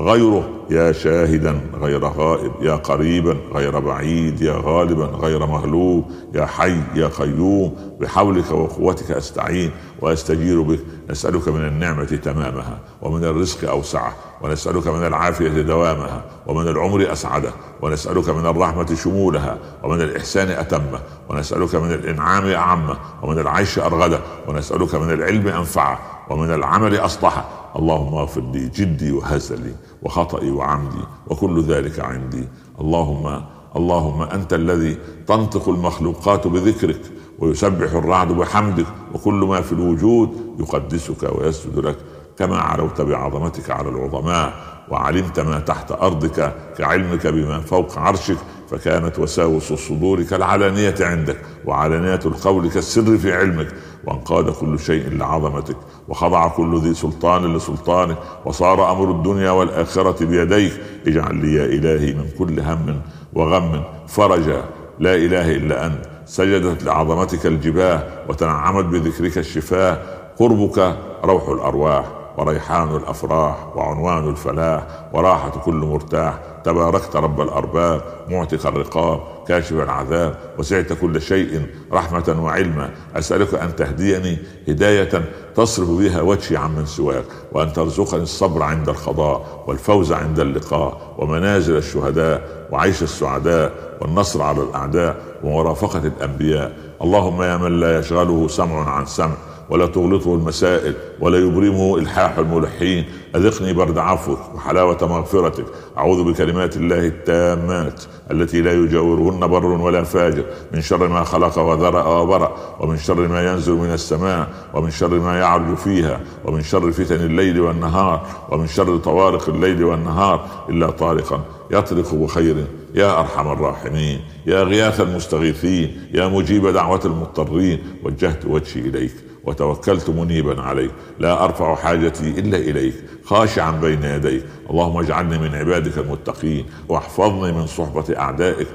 غيره. 0.00 0.48
يا 0.70 0.92
شاهدا 0.92 1.60
غير 1.80 2.04
غائب 2.04 2.52
يا 2.62 2.74
قريبا 2.74 3.36
غير 3.54 3.78
بعيد 3.78 4.42
يا 4.42 4.60
غالبا 4.64 5.04
غير 5.04 5.46
مغلوب 5.46 6.04
يا 6.34 6.46
حي 6.46 6.76
يا 6.94 7.06
قيوم 7.06 7.76
بحولك 8.00 8.50
وقوتك 8.50 9.10
أستعين 9.10 9.70
وأستجير 10.00 10.62
بك. 10.62 10.80
نسألك 11.10 11.48
من 11.48 11.64
النعمة 11.64 12.04
تمامها 12.04 12.78
ومن 13.02 13.24
الرزق 13.24 13.70
أوسعه 13.70 14.12
ونسألك 14.42 14.86
من 14.86 15.06
العافية 15.06 15.48
دوامها 15.48 16.24
ومن 16.46 16.68
العمر 16.68 17.12
أسعده 17.12 17.52
ونسألك 17.82 18.28
من 18.28 18.46
الرحمة 18.46 18.94
شمولها 18.94 19.58
ومن 19.82 20.00
الإحسان 20.00 20.48
أتمه 20.48 21.00
ونسألك 21.28 21.74
من 21.74 21.92
الإنعام 21.92 22.46
أعمه 22.46 22.96
ومن 23.22 23.38
العيش 23.38 23.78
أرغده 23.78 24.20
ونسألك 24.48 24.94
من 24.94 25.10
العلم 25.10 25.48
أنفعه 25.48 25.98
ومن 26.30 26.54
العمل 26.54 26.96
أصلحه. 26.96 27.44
اللهم 27.76 28.14
اغفر 28.14 28.40
لي 28.40 28.68
جدي 28.68 29.12
وهزلي 29.12 29.74
وخطئي 30.02 30.50
وعمدي 30.50 31.04
وكل 31.26 31.62
ذلك 31.62 32.00
عندي. 32.00 32.48
اللهم 32.80 33.42
اللهم 33.76 34.22
أنت 34.22 34.52
الذي 34.52 34.98
تنطق 35.26 35.68
المخلوقات 35.68 36.46
بذكرك 36.46 37.00
ويسبح 37.38 37.92
الرعد 37.92 38.28
بحمدك 38.32 38.86
وكل 39.14 39.34
ما 39.34 39.60
في 39.60 39.72
الوجود 39.72 40.56
يقدسك 40.60 41.22
ويسجد 41.22 41.78
لك. 41.78 41.96
كما 42.38 42.58
علوت 42.58 43.00
بعظمتك 43.00 43.70
على 43.70 43.88
العظماء 43.88 44.54
وعلمت 44.90 45.40
ما 45.40 45.60
تحت 45.60 45.92
أرضك 45.92 46.54
كعلمك 46.78 47.26
بما 47.26 47.60
فوق 47.60 47.98
عرشك 47.98 48.36
فكانت 48.70 49.18
وساوس 49.18 49.72
الصدور 49.72 50.22
كالعلانية 50.22 50.94
عندك 51.00 51.36
وعلانية 51.64 52.20
القول 52.26 52.70
كالسر 52.70 53.18
في 53.18 53.32
علمك. 53.32 53.68
وانقاد 54.06 54.50
كل 54.50 54.78
شيء 54.78 55.08
لعظمتك 55.08 55.76
وخضع 56.08 56.48
كل 56.48 56.78
ذي 56.78 56.94
سلطان 56.94 57.56
لسلطانك 57.56 58.16
وصار 58.44 58.92
أمر 58.92 59.10
الدنيا 59.10 59.50
والاخره 59.50 60.24
بيديك 60.26 60.72
اجعل 61.06 61.36
لي 61.36 61.54
يا 61.54 61.64
الهي 61.64 62.12
من 62.12 62.26
كل 62.38 62.60
هم 62.60 63.00
وغم 63.34 63.82
فرجا 64.08 64.64
لا 64.98 65.14
اله 65.14 65.50
الا 65.50 65.86
انت 65.86 66.02
سجدت 66.26 66.84
لعظمتك 66.84 67.46
الجباه 67.46 68.02
وتنعمت 68.28 68.84
بذكرك 68.84 69.38
الشفاه 69.38 69.98
قربك 70.38 70.96
روح 71.24 71.48
الارواح 71.48 72.19
وريحان 72.40 72.96
الأفراح 72.96 73.76
وعنوان 73.76 74.28
الفلاح 74.28 74.86
وراحة 75.12 75.50
كل 75.50 75.74
مرتاح. 75.74 76.38
تباركت 76.64 77.16
رب 77.16 77.40
الأرباب 77.40 78.02
معتق 78.28 78.66
الرقاب 78.66 79.20
كاشف 79.48 79.72
العذاب 79.72 80.34
وسعت 80.58 80.92
كل 80.92 81.20
شيء 81.20 81.66
رحمة 81.92 82.36
وعلما. 82.44 82.90
أسألك 83.16 83.54
أن 83.54 83.76
تهديني 83.76 84.38
هداية 84.68 85.24
تصرف 85.56 85.88
بها 85.88 86.20
وجهي 86.20 86.56
عمن 86.56 86.86
سواك 86.86 87.24
وأن 87.52 87.72
ترزقني 87.72 88.22
الصبر 88.22 88.62
عند 88.62 88.88
القضاء 88.88 89.64
والفوز 89.66 90.12
عند 90.12 90.40
اللقاء 90.40 91.14
ومنازل 91.18 91.76
الشهداء 91.76 92.66
وعيش 92.72 93.02
السعداء 93.02 93.72
والنصر 94.00 94.42
على 94.42 94.62
الأعداء 94.62 95.16
ومرافقة 95.44 95.98
الأنبياء. 95.98 96.72
اللهم 97.02 97.42
يا 97.42 97.56
من 97.56 97.80
لا 97.80 97.98
يشغله 97.98 98.48
سمع 98.48 98.90
عن 98.90 99.06
سمع 99.06 99.34
ولا 99.70 99.86
تغلطه 99.86 100.34
المسائل 100.34 100.94
ولا 101.20 101.38
يبرمه 101.38 101.98
إلحاح 101.98 102.38
الملحين. 102.38 103.04
أذقني 103.36 103.72
برد 103.72 103.98
عفوك 103.98 104.38
وحلاوة 104.54 104.98
مغفرتك. 105.02 105.64
أعوذ 105.98 106.32
بكلمات 106.32 106.76
الله 106.76 107.06
التامات 107.06 108.02
التي 108.30 108.60
لا 108.62 108.72
يجاورهن 108.72 109.46
بر 109.46 109.66
ولا 109.66 110.02
فاجر. 110.02 110.44
من 110.74 110.80
شر 110.80 111.08
ما 111.08 111.24
خلق 111.24 111.58
وذرأ 111.58 112.04
وبرأ 112.04 112.56
ومن 112.80 112.96
شر 112.96 113.28
ما 113.28 113.52
ينزل 113.52 113.72
من 113.72 113.90
السماء 113.92 114.48
ومن 114.74 114.90
شر 114.90 115.08
ما 115.18 115.38
يعرج 115.38 115.76
فيها 115.76 116.20
ومن 116.44 116.62
شر 116.62 116.92
فتن 116.92 117.16
الليل 117.16 117.60
والنهار 117.60 118.26
ومن 118.50 118.66
شر 118.66 118.96
طوارق 118.96 119.48
الليل 119.48 119.84
والنهار. 119.84 120.46
إلا 120.68 120.90
طارقا. 120.90 121.44
يطرق 121.70 122.14
بخير 122.14 122.56
يا 122.94 123.20
أرحم 123.20 123.52
الراحمين. 123.52 124.20
يا 124.46 124.62
غياث 124.62 125.00
المستغيثين. 125.00 126.10
يا 126.14 126.28
مجيب 126.28 126.66
دعوة 126.66 127.00
المضطرين. 127.04 127.78
وجهت 128.04 128.44
وجهي 128.46 128.80
إليك. 128.80 129.29
وتوكلت 129.44 130.10
منيبا 130.10 130.62
عليك. 130.62 130.90
لا 131.18 131.44
أرفع 131.44 131.74
حاجتي 131.74 132.30
إلا 132.30 132.58
إليك. 132.58 132.94
خاشعا 133.24 133.70
بين 133.70 134.04
يديك. 134.04 134.44
اللهم 134.70 134.96
اجعلني 134.96 135.38
من 135.38 135.54
عبادك 135.54 135.98
المتقين. 135.98 136.66
واحفظني 136.88 137.52
من 137.52 137.66
صحبة 137.66 138.18
أعدائك. 138.18 138.68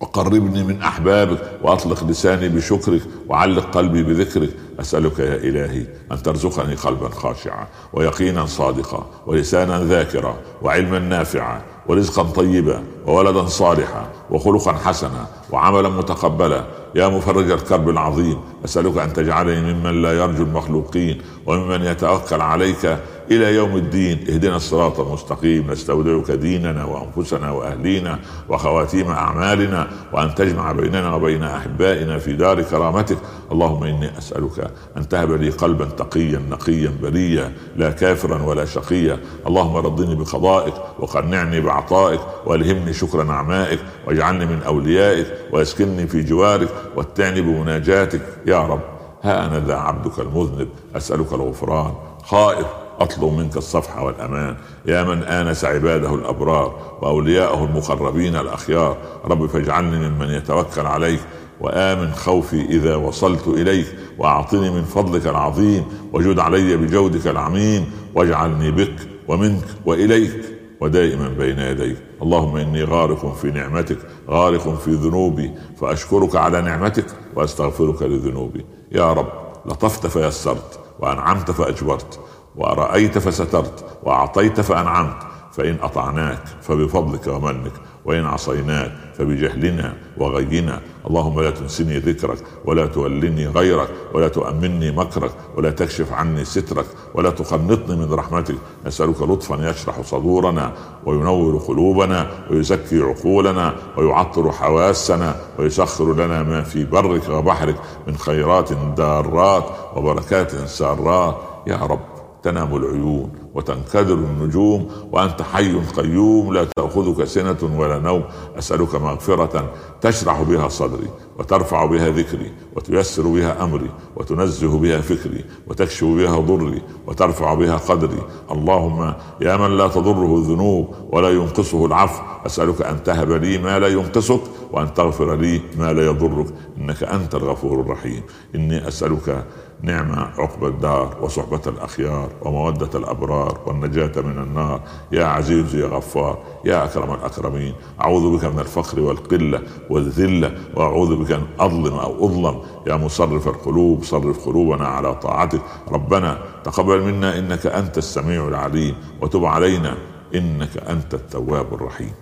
وقربني 0.00 0.64
من 0.64 0.82
أحبابك. 0.82 1.38
وأطلق 1.62 2.04
لساني 2.04 2.48
بشكرك. 2.48 3.02
وعلق 3.28 3.70
قلبي 3.70 4.02
بذكرك. 4.02 4.50
أسألك 4.80 5.18
يا 5.18 5.36
إلهي 5.36 5.86
أن 6.12 6.22
ترزقني 6.22 6.74
قلبا 6.74 7.08
خاشعا. 7.08 7.66
ويقينا 7.92 8.46
صادقا. 8.46 9.06
ولسانا 9.26 9.84
ذاكرا. 9.84 10.36
وعلما 10.62 10.98
نافعا. 10.98 11.62
ورزقا 11.88 12.22
طيبا 12.22 12.82
وولدا 13.06 13.46
صالحا 13.46 14.06
وخلقا 14.30 14.72
حسنا 14.72 15.26
وعملا 15.50 15.88
متقبلا. 15.88 16.64
يا 16.94 17.08
مفرج 17.08 17.50
الكرب 17.50 17.88
العظيم 17.88 18.38
أسألك 18.64 18.98
أن 18.98 19.12
تجعلني 19.12 19.72
ممن 19.72 20.02
لا 20.02 20.12
يرجو 20.12 20.42
المخلوقين 20.42 21.22
وممن 21.46 21.84
يتوكل 21.84 22.40
عليك. 22.40 22.98
إلى 23.30 23.54
يوم 23.54 23.76
الدين. 23.76 24.18
اهدنا 24.28 24.56
الصراط 24.56 25.00
المستقيم. 25.00 25.70
نستودعك 25.70 26.30
ديننا 26.30 26.84
وأنفسنا 26.84 27.50
وأهلينا 27.50 28.18
وخواتيم 28.48 29.08
أعمالنا 29.08 29.88
وأن 30.12 30.34
تجمع 30.34 30.72
بيننا 30.72 31.14
وبين 31.14 31.42
أحبائنا 31.42 32.18
في 32.18 32.32
دار 32.32 32.62
كرامتك. 32.62 33.18
اللهم 33.52 33.84
إني 33.84 34.18
أسألك 34.18 34.70
أن 34.96 35.08
تهب 35.08 35.32
لي 35.32 35.50
قلبا 35.50 35.84
تقيا 35.84 36.42
نقيا 36.50 36.92
بريا 37.02 37.52
لا 37.76 37.90
كافرا 37.90 38.42
ولا 38.42 38.64
شقيا. 38.64 39.18
اللهم 39.46 39.76
رضني 39.76 40.14
بقضائك 40.14 40.74
وقنعني 40.98 41.60
بعطائك 41.60 42.20
والهمني 42.46 42.92
شكر 42.92 43.22
نعمائك 43.22 43.78
واجعلني 44.06 44.46
من 44.46 44.62
أوليائك 44.62 45.26
وأسكنني 45.52 46.06
في 46.06 46.22
جوارك 46.22 46.68
واتعني 46.96 47.40
بمناجاتك. 47.40 48.20
يا 48.46 48.66
رب 48.66 48.80
ها 49.22 49.46
أنا 49.46 49.66
ذا 49.66 49.74
عبدك 49.74 50.18
المذنب. 50.18 50.68
أسألك 50.96 51.32
الغفران. 51.32 51.92
خائف. 52.24 52.66
أطلب 53.00 53.32
منك 53.32 53.56
الصفح 53.56 53.98
والأمان. 53.98 54.56
يا 54.86 55.02
من 55.02 55.22
آنس 55.22 55.64
عباده 55.64 56.14
الأبرار 56.14 56.98
وأولياءه 57.02 57.64
المقربين 57.64 58.36
الأخيار. 58.36 58.96
رب 59.24 59.46
فاجعلني 59.46 60.08
ممن 60.08 60.30
يتوكل 60.30 60.86
عليك 60.86 61.20
وآمن 61.60 62.12
خوفي 62.12 62.60
إذا 62.60 62.96
وصلت 62.96 63.48
إليك 63.48 63.86
وأعطني 64.18 64.70
من 64.70 64.84
فضلك 64.84 65.26
العظيم 65.26 65.84
وجد 66.12 66.38
علي 66.38 66.76
بجودك 66.76 67.26
العميم 67.26 67.90
واجعلني 68.14 68.70
بك 68.70 68.94
ومنك 69.28 69.64
وإليك 69.86 70.44
ودائما 70.80 71.28
بين 71.28 71.58
يديك. 71.58 71.96
اللهم 72.22 72.56
إني 72.56 72.84
غارق 72.84 73.34
في 73.34 73.50
نعمتك 73.50 73.98
غارق 74.30 74.78
في 74.78 74.90
ذنوبي 74.90 75.50
فأشكرك 75.80 76.36
على 76.36 76.62
نعمتك 76.62 77.06
وأستغفرك 77.34 78.02
لذنوبي. 78.02 78.64
يا 78.92 79.12
رب 79.12 79.28
لطفت 79.66 80.06
فيسرت 80.06 80.80
وأنعمت 81.00 81.50
فأجبرت. 81.50 82.20
ورأيت 82.58 83.18
فسترت 83.18 83.84
وأعطيت 84.02 84.60
فأنعمت 84.60 85.16
فإن 85.52 85.76
أطعناك 85.82 86.42
فبفضلك 86.62 87.26
ومنك 87.26 87.72
وإن 88.04 88.24
عصيناك 88.24 88.92
فبجهلنا 89.18 89.94
وغينا. 90.18 90.80
اللهم 91.06 91.40
لا 91.40 91.50
تنسني 91.50 91.98
ذكرك 91.98 92.38
ولا 92.64 92.86
تولني 92.86 93.46
غيرك 93.46 93.88
ولا 94.14 94.28
تؤمني 94.28 94.90
مكرك 94.90 95.30
ولا 95.56 95.70
تكشف 95.70 96.12
عني 96.12 96.44
سترك 96.44 96.86
ولا 97.14 97.30
تقنطني 97.30 97.96
من 97.96 98.12
رحمتك. 98.12 98.54
نسألك 98.86 99.22
لطفا 99.22 99.70
يشرح 99.70 100.00
صدورنا 100.00 100.72
وينور 101.06 101.58
قلوبنا 101.58 102.30
ويزكي 102.50 103.02
عقولنا 103.02 103.74
ويعطر 103.96 104.52
حواسنا 104.52 105.36
ويسخر 105.58 106.14
لنا 106.14 106.42
ما 106.42 106.62
في 106.62 106.84
برك 106.84 107.28
وبحرك 107.28 107.76
من 108.06 108.16
خيرات 108.16 108.72
دارات 108.72 109.64
وبركات 109.96 110.50
سارات. 110.50 111.36
يا 111.66 111.76
رب 111.76 112.17
تنام 112.42 112.76
العيون 112.76 113.32
وتنكدر 113.54 114.14
النجوم 114.14 114.90
وأنت 115.12 115.42
حي 115.42 115.74
قيوم 115.96 116.54
لا 116.54 116.66
تأخذك 116.76 117.24
سنة 117.24 117.78
ولا 117.78 117.98
نوم. 117.98 118.24
أسألك 118.58 118.94
مغفرة 118.94 119.70
تشرح 120.00 120.42
بها 120.42 120.68
صدري 120.68 121.08
وترفع 121.38 121.84
بها 121.84 122.08
ذكري 122.08 122.52
وتيسر 122.76 123.22
بها 123.22 123.64
أمري 123.64 123.90
وتنزه 124.16 124.78
بها 124.78 125.00
فكري 125.00 125.44
وتكشف 125.66 126.04
بها 126.04 126.40
ضري 126.40 126.82
وترفع 127.06 127.54
بها 127.54 127.76
قدري. 127.76 128.22
اللهم 128.50 129.14
يا 129.40 129.56
من 129.56 129.76
لا 129.76 129.88
تضره 129.88 130.36
الذنوب 130.36 130.94
ولا 131.10 131.30
ينقصه 131.30 131.86
العفو. 131.86 132.22
أسألك 132.46 132.82
أن 132.82 133.02
تهب 133.02 133.32
لي 133.32 133.58
ما 133.58 133.78
لا 133.78 133.88
ينقصك 133.88 134.40
وأن 134.72 134.94
تغفر 134.94 135.34
لي 135.34 135.60
ما 135.78 135.92
لا 135.92 136.06
يضرك. 136.06 136.46
إنك 136.78 137.02
أنت 137.02 137.34
الغفور 137.34 137.80
الرحيم. 137.80 138.22
إني 138.54 138.88
أسألك 138.88 139.44
نعم 139.82 140.12
عقب 140.12 140.64
الدار 140.64 141.16
وصحبة 141.20 141.60
الأخيار 141.66 142.30
ومودة 142.42 142.98
الأبرار 142.98 143.60
والنجاة 143.66 144.12
من 144.16 144.38
النار. 144.38 144.80
يا 145.12 145.24
عزيز 145.24 145.74
يا 145.74 145.86
غفار 145.86 146.38
يا 146.64 146.84
أكرم 146.84 147.14
الأكرمين 147.14 147.74
أعوذ 148.00 148.36
بك 148.36 148.44
من 148.44 148.58
الفقر 148.58 149.00
والقلة 149.00 149.62
والذلة 149.90 150.54
وأعوذ 150.74 151.16
بك 151.16 151.32
أن 151.32 151.46
أظلم 151.60 151.94
أو 151.94 152.26
أظلم. 152.26 152.60
يا 152.86 152.96
مصرف 152.96 153.48
القلوب 153.48 154.04
صرف 154.04 154.46
قلوبنا 154.46 154.86
على 154.86 155.14
طاعتك. 155.14 155.60
ربنا 155.88 156.38
تقبل 156.64 157.02
منا 157.02 157.38
إنك 157.38 157.66
أنت 157.66 157.98
السميع 157.98 158.48
العليم 158.48 158.94
وتب 159.20 159.44
علينا 159.44 159.96
إنك 160.34 160.76
أنت 160.76 161.14
التواب 161.14 161.74
الرحيم. 161.74 162.12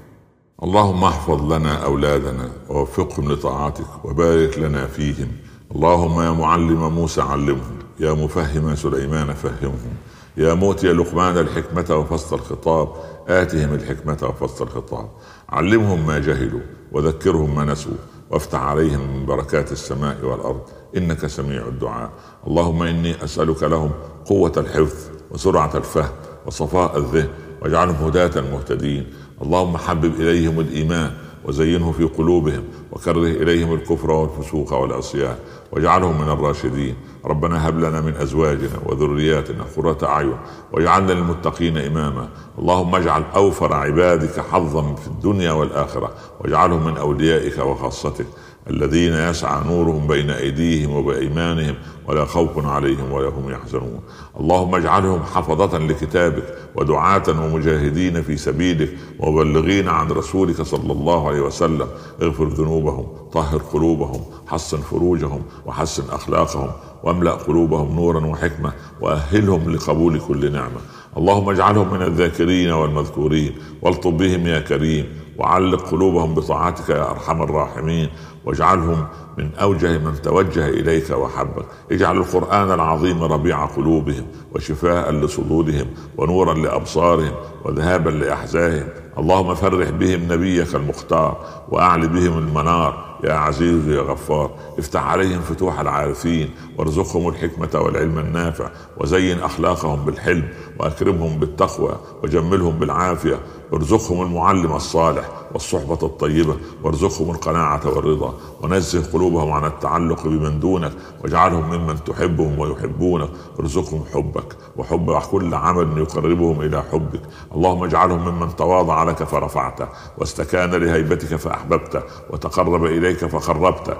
اللهم 0.62 1.04
احفظ 1.04 1.52
لنا 1.52 1.84
أولادنا 1.84 2.50
ووفقهم 2.68 3.32
لطاعتك 3.32 4.04
وبارك 4.04 4.58
لنا 4.58 4.86
فيهم. 4.86 5.28
اللهم 5.74 6.20
يا 6.20 6.30
معلم 6.30 6.94
موسى 6.94 7.20
علمهم 7.20 7.78
يا 8.00 8.12
مفهم 8.12 8.74
سليمان 8.74 9.34
فهمهم 9.34 9.94
يا 10.36 10.54
موتي 10.54 10.92
لقمان 10.92 11.38
الحكمة 11.38 11.96
وفصل 11.96 12.36
الخطاب 12.36 12.88
آتهم 13.28 13.74
الحكمة 13.74 14.18
وفصل 14.22 14.64
الخطاب. 14.64 15.08
علمهم 15.48 16.06
ما 16.06 16.18
جهلوا 16.18 16.60
وذكرهم 16.92 17.54
ما 17.54 17.64
نسوا 17.64 17.92
وافتح 18.30 18.60
عليهم 18.60 19.16
من 19.16 19.26
بركات 19.26 19.72
السماء 19.72 20.24
والأرض 20.24 20.60
إنك 20.96 21.26
سميع 21.26 21.66
الدعاء. 21.66 22.10
اللهم 22.46 22.82
إني 22.82 23.24
أسألك 23.24 23.62
لهم 23.62 23.90
قوة 24.24 24.52
الحفظ 24.56 24.96
وسرعة 25.30 25.76
الفهم 25.76 26.10
وصفاء 26.46 26.98
الذهن 26.98 27.28
واجعلهم 27.62 27.96
هداة 28.06 28.40
مهتدين 28.40 29.06
اللهم 29.42 29.76
حبب 29.76 30.20
إليهم 30.20 30.60
الإيمان 30.60 31.12
وزينه 31.46 31.92
في 31.92 32.04
قلوبهم 32.04 32.64
وكره 32.92 33.26
إليهم 33.26 33.74
الكفر 33.74 34.10
والفسوق 34.10 34.72
والعصيان 34.72 35.36
واجعلهم 35.72 36.20
من 36.20 36.28
الراشدين. 36.28 36.94
ربنا 37.24 37.68
هب 37.68 37.78
لنا 37.78 38.00
من 38.00 38.14
أزواجنا 38.16 38.78
وذرياتنا 38.86 39.64
قرة 39.76 39.98
أعين 40.02 40.36
واجعلنا 40.72 41.12
للمتقين 41.12 41.78
إماما. 41.78 42.28
اللهم 42.58 42.94
اجعل 42.94 43.22
أوفر 43.36 43.72
عبادك 43.72 44.40
حظا 44.40 44.94
في 44.94 45.06
الدنيا 45.06 45.52
والآخرة 45.52 46.10
واجعلهم 46.40 46.84
من 46.84 46.96
أوليائك 46.96 47.58
وخاصتك. 47.58 48.26
الذين 48.70 49.12
يسعى 49.12 49.64
نورهم 49.66 50.06
بين 50.06 50.30
أيديهم 50.30 50.96
وبأيمانهم 50.96 51.74
ولا 52.06 52.24
خوف 52.24 52.66
عليهم 52.66 53.12
ولا 53.12 53.28
هم 53.28 53.50
يحزنون. 53.50 54.00
اللهم 54.40 54.74
اجعلهم 54.74 55.22
حفظة 55.22 55.78
لكتابك 55.78 56.44
ودعاة 56.74 57.22
ومجاهدين 57.28 58.22
في 58.22 58.36
سبيلك 58.36 58.96
ومبلغين 59.18 59.88
عن 59.88 60.10
رسولك 60.10 60.62
صلى 60.62 60.92
الله 60.92 61.28
عليه 61.28 61.40
وسلم. 61.40 61.86
اغفر 62.22 62.44
ذنوبهم 62.44 63.06
طهر 63.32 63.58
قلوبهم 63.58 64.20
حسن 64.46 64.78
فروجهم 64.78 65.42
وحسن 65.66 66.02
أخلاقهم 66.10 66.70
واملأ 67.04 67.32
قلوبهم 67.32 67.96
نورا 67.96 68.26
وحكمة 68.26 68.72
وأهلهم 69.00 69.70
لقبول 69.70 70.20
كل 70.20 70.52
نعمة. 70.52 70.80
اللهم 71.16 71.50
اجعلهم 71.50 71.94
من 71.94 72.02
الذاكرين 72.02 72.70
والمذكورين. 72.70 73.54
والطب 73.82 74.16
بهم 74.16 74.46
يا 74.46 74.60
كريم 74.60 75.06
وعلق 75.38 75.90
قلوبهم 75.90 76.34
بطاعتك 76.34 76.88
يا 76.88 77.10
أرحم 77.10 77.42
الراحمين. 77.42 78.08
واجعلهم 78.46 79.06
من 79.38 79.54
أوجه 79.54 79.98
من 79.98 80.22
توجه 80.22 80.68
إليك 80.68 81.10
وحبك. 81.10 81.64
اجعل 81.92 82.16
القرآن 82.16 82.72
العظيم 82.72 83.22
ربيع 83.22 83.64
قلوبهم 83.64 84.26
وشفاء 84.54 85.10
لصدورهم 85.12 85.86
ونورا 86.16 86.54
لأبصارهم 86.54 87.32
وذهابا 87.64 88.10
لأحزانهم. 88.10 88.88
اللهم 89.18 89.54
فرح 89.54 89.90
بهم 89.90 90.32
نبيك 90.32 90.74
المختار 90.74 91.36
واعل 91.68 92.08
بهم 92.08 92.38
المنار. 92.38 93.16
يا 93.24 93.32
عزيز 93.32 93.88
يا 93.88 94.00
غفار. 94.00 94.50
افتح 94.78 95.06
عليهم 95.06 95.40
فتوح 95.40 95.80
العارفين 95.80 96.50
وارزقهم 96.78 97.28
الحكمة 97.28 97.80
والعلم 97.80 98.18
النافع 98.18 98.70
وزين 98.98 99.40
أخلاقهم 99.40 100.04
بالحلم 100.04 100.48
وأكرمهم 100.78 101.38
بالتقوى 101.38 101.96
وجملهم 102.22 102.78
بالعافية. 102.78 103.40
ارزقهم 103.72 104.22
المعلم 104.22 104.72
الصالح 104.72 105.28
والصحبة 105.52 105.98
الطيبة 106.02 106.56
وارزقهم 106.82 107.30
القناعة 107.30 107.80
والرضا. 107.84 108.34
ونزه 108.62 109.12
قلوبهم 109.12 109.52
عن 109.52 109.64
التعلق 109.64 110.26
بمن 110.26 110.60
دونك 110.60 110.92
واجعلهم 111.24 111.70
ممن 111.70 112.04
تحبهم 112.04 112.58
ويحبونك. 112.58 113.28
ارزقهم 113.60 114.04
حبك 114.14 114.56
وحب 114.76 115.18
كل 115.30 115.54
عمل 115.54 115.98
يقربهم 115.98 116.60
إلى 116.60 116.82
حبك. 116.92 117.22
اللهم 117.54 117.84
اجعلهم 117.84 118.28
ممن 118.28 118.56
تواضع 118.56 119.02
لك 119.02 119.22
فرفعته 119.22 119.88
واستكان 120.18 120.70
لهيبتك 120.70 121.36
فأحببته 121.36 122.02
وتقرب 122.30 122.84
إليك 122.84 123.24
فقربته 123.24 123.94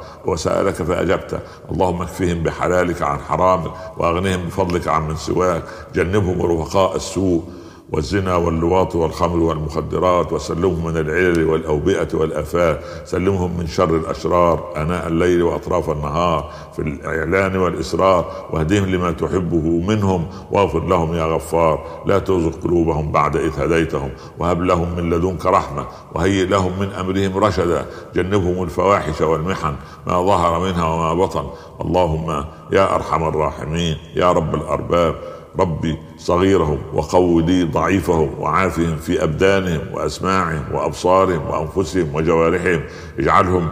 وسألك 0.67 0.89
فأجبته 0.89 1.39
اللهم 1.73 2.03
اكفهم 2.03 2.43
بحلالك 2.43 3.03
عن 3.03 3.19
حرامك 3.19 3.73
وأغنهم 3.99 4.47
بفضلك 4.47 4.89
عن 4.89 5.09
من 5.09 5.17
سواك. 5.17 5.63
جنبهم 5.95 6.43
رفقاء 6.43 6.97
السوء. 6.97 7.43
والزنا 7.93 8.37
واللواط 8.37 8.97
والخمر 8.97 9.37
والمخدرات 9.37 10.33
وسلمهم 10.33 10.85
من 10.85 10.97
العلل 10.97 11.45
والأوبئة 11.45 12.09
والآفات 12.15 12.81
سلمهم 13.05 13.59
من 13.59 13.67
شر 13.67 13.97
الأشرار 13.97 14.73
آناء 14.77 15.07
الليل 15.07 15.43
وأطراف 15.43 15.91
النهار. 15.91 16.51
في 16.77 16.83
الإعلان 16.83 17.57
والإسرار 17.57 18.25
واهدهم 18.51 18.85
لما 18.85 19.11
تحبه 19.11 19.83
منهم. 19.89 20.27
واغفر 20.51 20.85
لهم 20.85 21.15
يا 21.15 21.25
غفار 21.25 22.03
لا 22.07 22.19
تزغ 22.19 22.51
قلوبهم 22.51 23.13
بعد 23.13 23.37
إذ 23.37 23.61
هديتهم. 23.61 24.11
وهب 24.39 24.63
لهم 24.63 24.97
من 24.97 25.11
لدنك 25.11 25.47
رحمة 25.47 25.87
وهيئ 26.15 26.47
لهم 26.47 26.73
من 26.81 26.93
أمرهم 26.93 27.39
رشدا. 27.45 27.87
جنبهم 28.15 28.63
الفواحش 28.63 29.21
والمحن 29.21 29.75
ما 30.07 30.23
ظهر 30.23 30.61
منها 30.61 30.85
وما 30.85 31.15
بطن. 31.15 31.45
اللهم 31.81 32.45
يا 32.73 32.95
أرحم 32.95 33.29
الراحمين 33.29 33.97
يا 34.15 34.33
رب 34.33 34.55
الأرباب. 34.55 35.15
ربي 35.59 35.97
صغيرهم 36.19 36.79
وقو 36.95 37.41
لي 37.41 37.63
ضعيفهم 37.65 38.31
وعافهم 38.39 38.97
في 38.97 39.23
أبدانهم 39.23 39.81
وأسماعهم 39.93 40.65
وأبصارهم 40.73 41.47
وأنفسهم 41.47 42.15
وجوارحهم. 42.15 42.81
اجعلهم 43.19 43.69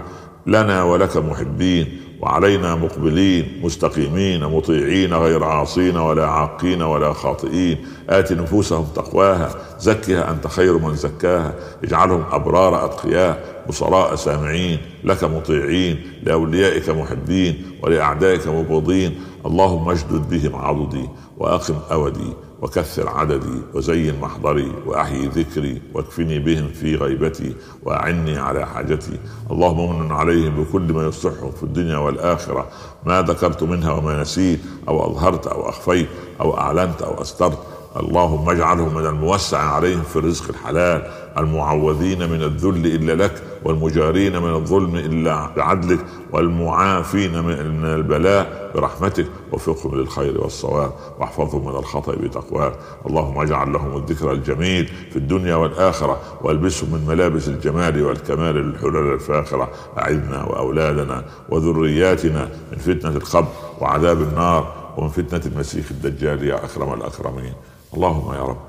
لنا 0.46 0.82
ولك 0.82 1.16
محبين 1.16 2.00
وعلينا 2.20 2.74
مقبلين 2.74 3.60
مستقيمين 3.62 4.44
مطيعين 4.44 5.14
غير 5.14 5.44
عاصين 5.44 5.96
ولا 5.96 6.26
عاقين 6.26 6.82
ولا 6.82 7.12
خاطئين. 7.12 7.78
آت 8.08 8.32
نفوسهم 8.32 8.86
تقواها 8.94 9.50
زكها 9.78 10.30
أنت 10.30 10.46
خير 10.46 10.78
من 10.78 10.94
زكاها. 10.94 11.54
اجعلهم 11.84 12.24
أبرار 12.30 12.84
أتقياء 12.84 13.64
بصراء 13.68 14.14
سامعين 14.14 14.78
لك 15.04 15.24
مطيعين 15.24 15.98
لأوليائك 16.22 16.90
محبين 16.90 17.62
ولأعدائك 17.82 18.46
مبغضين. 18.46 19.14
اللهم 19.46 19.90
اشدد 19.90 20.28
بهم 20.30 20.56
عضدي. 20.56 21.08
وأقم 21.38 21.74
أودي 21.92 22.32
وكثر 22.62 23.08
عددي 23.08 23.62
وزين 23.74 24.20
محضري 24.20 24.72
وأحيي 24.86 25.26
ذكري 25.26 25.82
واكفني 25.94 26.38
بهم 26.38 26.68
في 26.68 26.96
غيبتي 26.96 27.54
وأعني 27.82 28.38
على 28.38 28.66
حاجتي. 28.66 29.18
اللهم 29.50 30.00
من 30.00 30.12
عليهم 30.12 30.64
بكل 30.64 30.92
ما 30.92 31.06
يصلحهم 31.06 31.50
في 31.50 31.62
الدنيا 31.62 31.96
والآخرة. 31.98 32.68
ما 33.06 33.22
ذكرت 33.22 33.62
منها 33.62 33.92
وما 33.92 34.20
نسيت 34.22 34.60
أو 34.88 35.06
أظهرت 35.10 35.46
أو 35.46 35.68
أخفيت 35.68 36.08
أو 36.40 36.58
أعلنت 36.58 37.02
أو 37.02 37.22
استرت 37.22 37.58
اللهم 37.96 38.50
اجعلهم 38.50 38.94
من 38.94 39.06
الموسع 39.06 39.58
عليهم 39.58 40.02
في 40.02 40.16
الرزق 40.16 40.48
الحلال 40.48 41.10
المعوذين 41.38 42.30
من 42.30 42.42
الذل 42.42 42.86
إلا 42.86 43.24
لك 43.24 43.42
والمجارين 43.64 44.42
من 44.42 44.54
الظلم 44.54 44.96
إلا 44.96 45.50
بعدلك 45.56 46.04
والمعافين 46.32 47.44
من 47.44 47.84
البلاء 47.84 48.70
برحمتك. 48.74 49.26
وفقهم 49.52 49.94
للخير 49.94 50.40
والصواب 50.40 50.92
واحفظهم 51.18 51.66
من 51.66 51.76
الخطأ 51.76 52.14
بتقواك. 52.14 52.72
اللهم 53.06 53.40
اجعل 53.40 53.72
لهم 53.72 53.96
الذكر 53.96 54.32
الجميل 54.32 54.86
في 55.10 55.16
الدنيا 55.16 55.54
والآخرة 55.54 56.20
والبسهم 56.42 56.92
من 56.92 57.06
ملابس 57.06 57.48
الجمال 57.48 58.02
والكمال 58.02 58.54
للحلل 58.54 59.12
الفاخره 59.12 59.70
اعذنا 59.98 60.44
وأولادنا 60.44 61.24
وذرياتنا 61.48 62.48
من 62.72 62.78
فتنة 62.78 63.16
القبر 63.16 63.48
وعذاب 63.80 64.22
النار 64.22 64.72
ومن 64.96 65.08
فتنة 65.08 65.52
المسيح 65.52 65.90
الدجال 65.90 66.48
يا 66.48 66.64
أكرم 66.64 66.94
الأكرمين. 66.94 67.54
اللهم 67.94 68.34
يا 68.34 68.42
رب 68.42 68.60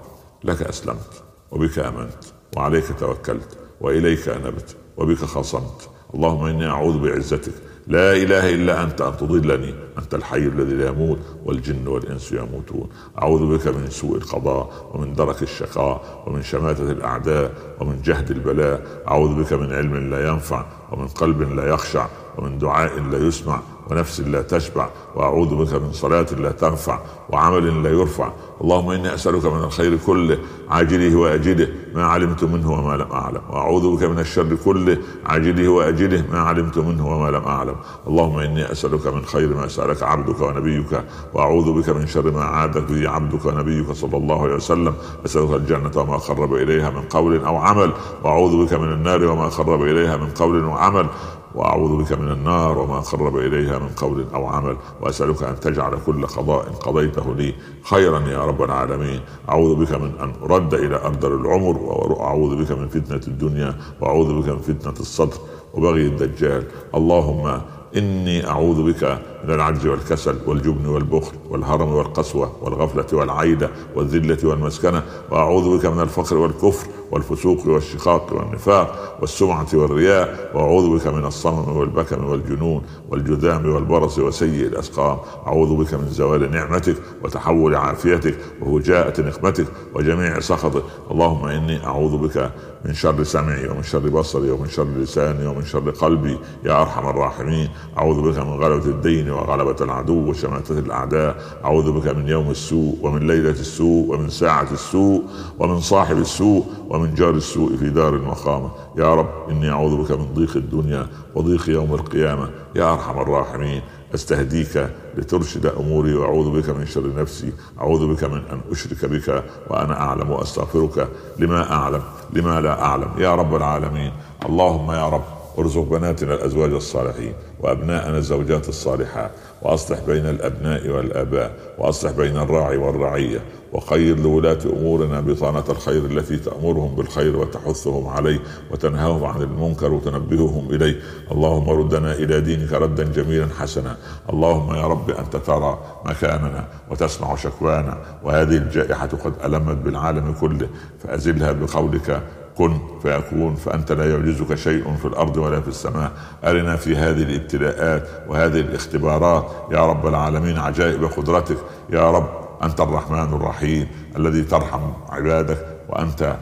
لك 0.44 0.62
أسلمت 0.62 1.24
وبك 1.52 1.80
آمنت 1.80 2.24
وعليك 2.58 3.00
توكلت 3.00 3.58
وإليك 3.82 4.30
أنبت 4.30 4.76
وبك 4.98 5.18
خاصمت. 5.18 5.90
اللهم 6.14 6.46
إني 6.46 6.68
أعوذ 6.68 7.00
بعزتك. 7.00 7.54
لا 7.88 8.14
إله 8.14 8.54
إلا 8.54 8.84
أنت 8.84 9.02
أن 9.02 9.18
تضلني 9.18 9.74
أنت 9.98 10.16
الحي 10.16 10.38
الذي 10.38 10.74
لا 10.74 10.88
يموت 10.88 11.20
والجن 11.46 11.88
والإنس 11.88 12.32
يموتون. 12.32 12.90
أعوذ 13.22 13.58
بك 13.58 13.68
من 13.68 13.90
سوء 13.90 14.16
القضاء 14.18 14.92
ومن 14.94 15.14
درك 15.14 15.44
الشقاء 15.44 16.24
ومن 16.28 16.42
شماتة 16.42 16.92
الأعداء 16.92 17.52
ومن 17.80 18.02
جهد 18.02 18.32
البلاء. 18.32 19.04
أعوذ 19.08 19.44
بك 19.44 19.54
من 19.54 19.74
علم 19.74 20.10
لا 20.10 20.28
ينفع 20.30 20.66
ومن 20.92 21.08
قلب 21.08 21.42
لا 21.42 21.68
يخشع 21.68 22.08
ومن 22.38 22.58
دعاء 22.58 23.00
لا 23.00 23.18
يسمع. 23.18 23.60
ونفس 23.92 24.20
لا 24.20 24.42
تشبع 24.42 24.90
وأعوذ 25.16 25.56
بك 25.56 25.74
من 25.74 25.92
صلاة 25.94 26.26
لا 26.38 26.52
تنفع 26.52 27.00
وعمل 27.30 27.84
لا 27.84 27.90
يرفع. 27.90 28.30
اللهم 28.62 28.92
إني 28.92 29.14
أسألك 29.14 29.46
من 29.46 29.64
الخير 29.64 29.98
كله 30.06 30.38
عاجله 30.70 31.16
واجله 31.16 31.68
ما 31.96 32.04
علمت 32.04 32.44
منه 32.44 32.72
وما 32.72 32.98
لم 32.98 33.12
أعلم. 33.12 33.42
وأعوذ 33.50 33.96
بك 33.96 34.04
من 34.04 34.20
الشر 34.20 34.56
كله 34.66 34.98
عاجله 35.26 35.68
واجله 35.68 36.26
ما 36.32 36.40
علمت 36.40 36.78
منه 36.78 37.08
وما 37.08 37.30
لم 37.30 37.44
أعلم. 37.44 37.76
اللهم 38.08 38.40
إني 38.40 38.72
أسألك 38.72 39.08
من 39.08 39.26
خير 39.26 39.56
ما 39.56 39.68
سألك 39.68 40.04
عبدك 40.04 40.42
ونبيك 40.42 41.04
وأعوذ 41.34 41.82
بك 41.82 41.90
من 41.90 42.08
شر 42.08 42.32
ما 42.32 42.44
عادك 42.44 42.84
به 42.84 43.10
عبدك 43.10 43.46
ونبيك 43.46 43.92
صلى 43.92 44.18
الله 44.18 44.44
عليه 44.44 44.56
وسلم. 44.56 44.94
أسألك 45.26 45.54
الجنة 45.54 45.92
وما 45.96 46.18
قرب 46.18 46.54
إليها 46.54 46.90
من 46.90 47.02
قول 47.02 47.46
أو 47.46 47.58
عمل 47.58 47.92
وأعوذ 48.24 48.66
بك 48.66 48.74
من 48.74 48.92
النار 48.92 49.26
وما 49.26 49.48
قرب 49.48 49.82
إليها 49.82 50.18
من 50.18 50.30
قول 50.30 50.66
وعمل 50.66 51.06
وأعوذ 51.56 52.04
بك 52.04 52.12
من 52.12 52.32
النار 52.32 52.78
وما 52.78 53.00
قرب 53.00 53.38
إليها 53.38 53.80
من 53.80 53.90
قول 53.98 54.26
أو 54.34 54.46
عمل 54.46 54.78
وأسألك 55.02 55.44
أن 55.44 55.60
تجعل 55.60 55.98
كل 56.06 56.26
قضاء 56.26 56.64
قضيته 56.64 57.36
لي 57.36 57.54
خيرا 57.84 58.20
يا 58.20 58.46
رب 58.46 58.62
العالمين. 58.62 59.20
أعوذ 59.50 59.76
بك 59.76 59.92
من 59.92 60.12
أن 60.20 60.34
أرد 60.44 60.74
إلى 60.74 60.96
ارذل 60.96 61.32
العمر 61.32 61.78
وأعوذ 61.78 62.64
بك 62.64 62.72
من 62.72 62.88
فتنة 62.88 63.22
الدنيا 63.28 63.76
وأعوذ 64.02 64.42
بك 64.42 64.50
من 64.50 64.60
فتنة 64.60 65.00
الصدر 65.00 65.38
وبغي 65.74 66.06
الدجال. 66.08 66.64
اللهم 66.96 67.62
إني 67.98 68.48
أعوذ 68.48 68.94
بك 68.94 69.20
من 69.46 69.54
العجز 69.54 69.86
والكسل 69.88 70.36
والجبن 70.48 70.86
والبخل 70.86 71.36
والهرم 71.50 71.94
والقسوة 71.94 72.52
والغفلة 72.62 73.06
والعيدة 73.14 73.70
والذلة 73.96 74.50
والمسكنة. 74.50 75.04
وأعوذ 75.32 75.78
بك 75.78 75.86
من 75.86 76.00
الفقر 76.00 76.38
والكفر 76.38 76.88
والفسوق 77.12 77.68
والشقاق 77.68 78.34
والنفاق 78.34 79.18
والسمعة 79.22 79.68
والرياء. 79.74 80.52
وأعوذ 80.56 80.98
بك 80.98 81.08
من 81.08 81.26
الصمم 81.26 81.78
والبكم 81.78 82.26
والجنون 82.26 82.82
والجذام 83.10 83.74
والبرص 83.74 84.20
وسيء 84.20 84.68
الأسقام. 84.68 85.18
أعوذ 85.48 85.76
بك 85.76 85.94
من 85.94 86.08
زوال 86.10 86.52
نعمتك 86.52 86.96
وتحول 87.24 87.76
عافيتك 87.76 88.38
وفجاءه 88.62 89.22
نقمتك 89.22 89.68
وجميع 89.94 90.40
سخطك. 90.40 90.84
اللهم 91.12 91.46
إني 91.46 91.86
أعوذ 91.86 92.18
بك 92.18 92.52
من 92.86 92.94
شر 92.94 93.24
سمعي 93.24 93.68
ومن 93.68 93.84
شر 93.84 94.10
بصري 94.10 94.52
ومن 94.52 94.68
شر 94.68 94.88
لساني 94.98 95.48
ومن 95.48 95.66
شر 95.66 95.90
قلبي. 95.90 96.40
يا 96.64 96.82
أرحم 96.82 97.10
الراحمين. 97.10 97.70
أعوذ 97.98 98.32
بك 98.32 98.38
من 98.38 98.54
غلبة 98.54 98.86
الدين 98.86 99.35
وغلبة 99.36 99.76
العدو 99.82 100.30
وشماتة 100.30 100.80
الأعداء. 100.80 101.36
أعوذ 101.66 101.92
بك 101.92 102.08
من 102.08 102.28
يوم 102.28 102.52
السوء 102.52 102.98
ومن 103.02 103.28
ليلة 103.28 103.50
السوء 103.50 104.16
ومن 104.16 104.30
ساعة 104.30 104.68
السوء 104.72 105.24
ومن 105.60 105.80
صاحب 105.80 106.18
السوء 106.18 106.66
ومن 106.90 107.14
جار 107.14 107.30
السوء 107.30 107.76
في 107.78 107.90
دار 107.90 108.14
المقامة. 108.16 108.70
يا 108.98 109.16
رب 109.16 109.30
إني 109.50 109.70
أعوذ 109.70 110.04
بك 110.04 110.12
من 110.12 110.34
ضيق 110.34 110.56
الدنيا 110.56 111.08
وضيق 111.36 111.70
يوم 111.70 111.94
القيامة. 111.94 112.50
يا 112.76 112.94
أرحم 112.94 113.20
الراحمين 113.20 113.82
أستهديك 114.16 114.90
لترشد 115.18 115.66
أموري 115.66 116.14
وأعوذ 116.16 116.62
بك 116.62 116.70
من 116.70 116.86
شر 116.86 117.14
نفسي. 117.16 117.54
أعوذ 117.82 118.14
بك 118.14 118.24
من 118.24 118.42
أن 118.52 118.62
أشرك 118.72 119.06
بك 119.06 119.44
وأنا 119.70 120.02
أعلم 120.02 120.30
وأستغفرك. 120.32 121.08
لما 121.40 121.72
أعلم 121.72 122.02
لما 122.34 122.62
لا 122.62 122.82
أعلم. 122.82 123.10
يا 123.18 123.36
رب 123.36 123.56
العالمين. 123.56 124.12
اللهم 124.46 124.92
يا 124.92 125.10
رب 125.10 125.35
ارزق 125.58 125.82
بناتنا 125.82 126.34
الأزواج 126.34 126.72
الصالحين 126.72 127.34
وأبناءنا 127.60 128.18
الزوجات 128.18 128.70
الصالحات 128.70 129.32
وأصلح 129.62 130.00
بين 130.08 130.26
الأبناء 130.26 130.90
والآباء 130.90 131.52
وأصلح 131.78 132.12
بين 132.12 132.38
الراعي 132.38 132.78
والرعية 132.78 133.42
وخير 133.74 134.20
لولاة 134.20 134.60
أمورنا 134.66 135.22
بطانة 135.22 135.64
الخير 135.70 136.06
التي 136.06 136.38
تأمرهم 136.38 136.96
بالخير 136.96 137.38
وتحثهم 137.38 138.08
عليه 138.08 138.40
وتنهاهم 138.72 139.24
عن 139.26 139.42
المنكر 139.42 139.94
وتنبههم 139.94 140.70
إليه، 140.70 141.00
اللهم 141.32 141.70
ردنا 141.70 142.14
إلى 142.14 142.42
دينك 142.42 142.74
ردا 142.74 143.04
جميلا 143.04 143.48
حسنا، 143.60 143.98
اللهم 144.30 144.76
يا 144.76 144.88
رب 144.88 145.10
أنت 145.10 145.36
ترى 145.36 145.80
مكاننا 146.06 146.68
وتسمع 146.92 147.36
شكوانا. 147.36 147.98
وهذه 148.24 148.58
الجائحة 148.58 149.08
قد 149.08 149.34
ألمت 149.46 149.78
بالعالم 149.78 150.34
كله 150.42 150.68
فأزلها 151.04 151.52
بقولك 151.52 152.22
كن 152.58 152.78
فيكون 153.02 153.56
فأنت 153.56 153.92
لا 153.92 154.12
يعجزك 154.12 154.56
شيء 154.56 154.96
في 154.96 155.06
الأرض 155.06 155.38
ولا 155.38 155.62
في 155.62 155.68
السماء. 155.68 156.12
أرنا 156.44 156.76
في 156.76 156.96
هذه 156.96 157.24
الابتلاءات 157.24 158.08
وهذه 158.28 158.60
الاختبارات. 158.60 159.46
يا 159.72 159.86
رب 159.86 160.08
العالمين 160.08 160.58
عجائب 160.58 161.06
قدرتك. 161.06 161.58
يا 161.90 162.12
رب 162.12 162.30
أنت 162.64 162.82
الرحمن 162.82 163.34
الرحيم 163.34 163.88
الذي 164.18 164.42
ترحم 164.42 164.82
عبادك 165.10 165.68
وأنت 165.90 166.36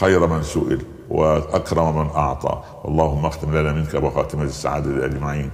خير 0.00 0.26
من 0.26 0.42
سئل 0.42 0.82
وأكرم 1.10 1.98
من 1.98 2.10
أعطى. 2.16 2.62
اللهم 2.84 3.26
اختم 3.26 3.56
لنا 3.56 3.72
منك 3.72 3.96
بخاتمة 3.96 4.42
السعادة 4.42 5.04
أجمعين. 5.04 5.50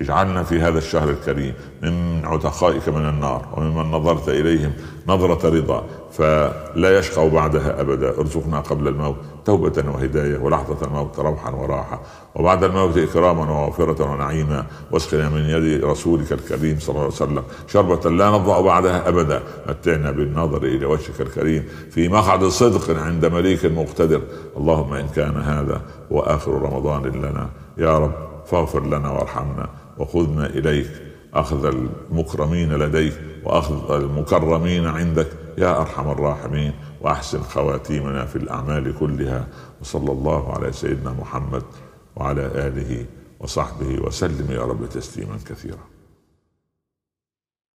اجعلنا 0.00 0.42
في 0.42 0.60
هذا 0.60 0.78
الشهر 0.78 1.10
الكريم 1.10 1.54
من 1.82 2.24
عتقائك 2.24 2.88
من 2.88 3.08
النار 3.08 3.46
وممن 3.56 3.90
نظرت 3.90 4.28
إليهم 4.28 4.72
نظرة 5.08 5.48
رضا. 5.48 5.84
فلا 6.12 6.98
يشقوا 6.98 7.30
بعدها 7.30 7.80
أبدا. 7.80 8.18
ارزقنا 8.18 8.60
قبل 8.60 8.88
الموت. 8.88 9.16
توبة 9.44 9.84
وهداية 9.94 10.38
ولحظة 10.38 10.86
الموت 10.86 11.18
روحا 11.18 11.50
وراحة. 11.50 12.02
وبعد 12.34 12.64
الموت 12.64 12.98
إكراما 12.98 13.42
ومغفرة 13.42 14.12
ونعيما. 14.12 14.66
واسقنا 14.90 15.28
من 15.28 15.40
يد 15.40 15.84
رسولك 15.84 16.32
الكريم 16.32 16.78
صلى 16.80 16.90
الله 16.90 17.02
عليه 17.02 17.14
وسلم 17.14 17.42
شربة 17.68 18.10
لا 18.10 18.30
نضع 18.30 18.60
بعدها 18.60 19.08
أبدا. 19.08 19.42
متعنا 19.68 20.10
بالنظر 20.10 20.62
إلى 20.62 20.86
وجهك 20.86 21.20
الكريم 21.20 21.64
في 21.90 22.08
مقعد 22.08 22.44
صدق 22.44 23.00
عند 23.00 23.26
مليك 23.26 23.66
مقتدر. 23.66 24.22
اللهم 24.56 24.92
إن 24.92 25.08
كان 25.08 25.36
هذا 25.36 25.80
هو 26.12 26.20
آخر 26.20 26.52
رمضان 26.52 27.02
لنا. 27.02 27.48
يا 27.78 27.98
رب 27.98 28.12
فاغفر 28.46 28.86
لنا 28.86 29.10
وارحمنا. 29.10 29.68
وخذنا 29.98 30.46
إليك. 30.46 30.90
أخذ 31.34 31.66
المكرمين 31.66 32.72
لديك. 32.72 33.12
وأخذ 33.44 33.92
المكرمين 33.92 34.86
عندك. 34.86 35.28
يا 35.58 35.80
أرحم 35.80 36.10
الراحمين. 36.10 36.72
وأحسن 37.02 37.42
خواتيمنا 37.42 38.26
في 38.26 38.36
الأعمال 38.36 38.98
كلها 38.98 39.46
وصلى 39.80 40.12
الله 40.12 40.54
على 40.54 40.72
سيدنا 40.72 41.12
محمد 41.12 41.62
وعلى 42.16 42.46
آله 42.46 43.06
وصحبه 43.40 44.00
وسلم 44.06 44.50
يا 44.50 44.62
رب 44.62 44.88
تسليما 44.88 45.36
كثيرا. 45.48 45.91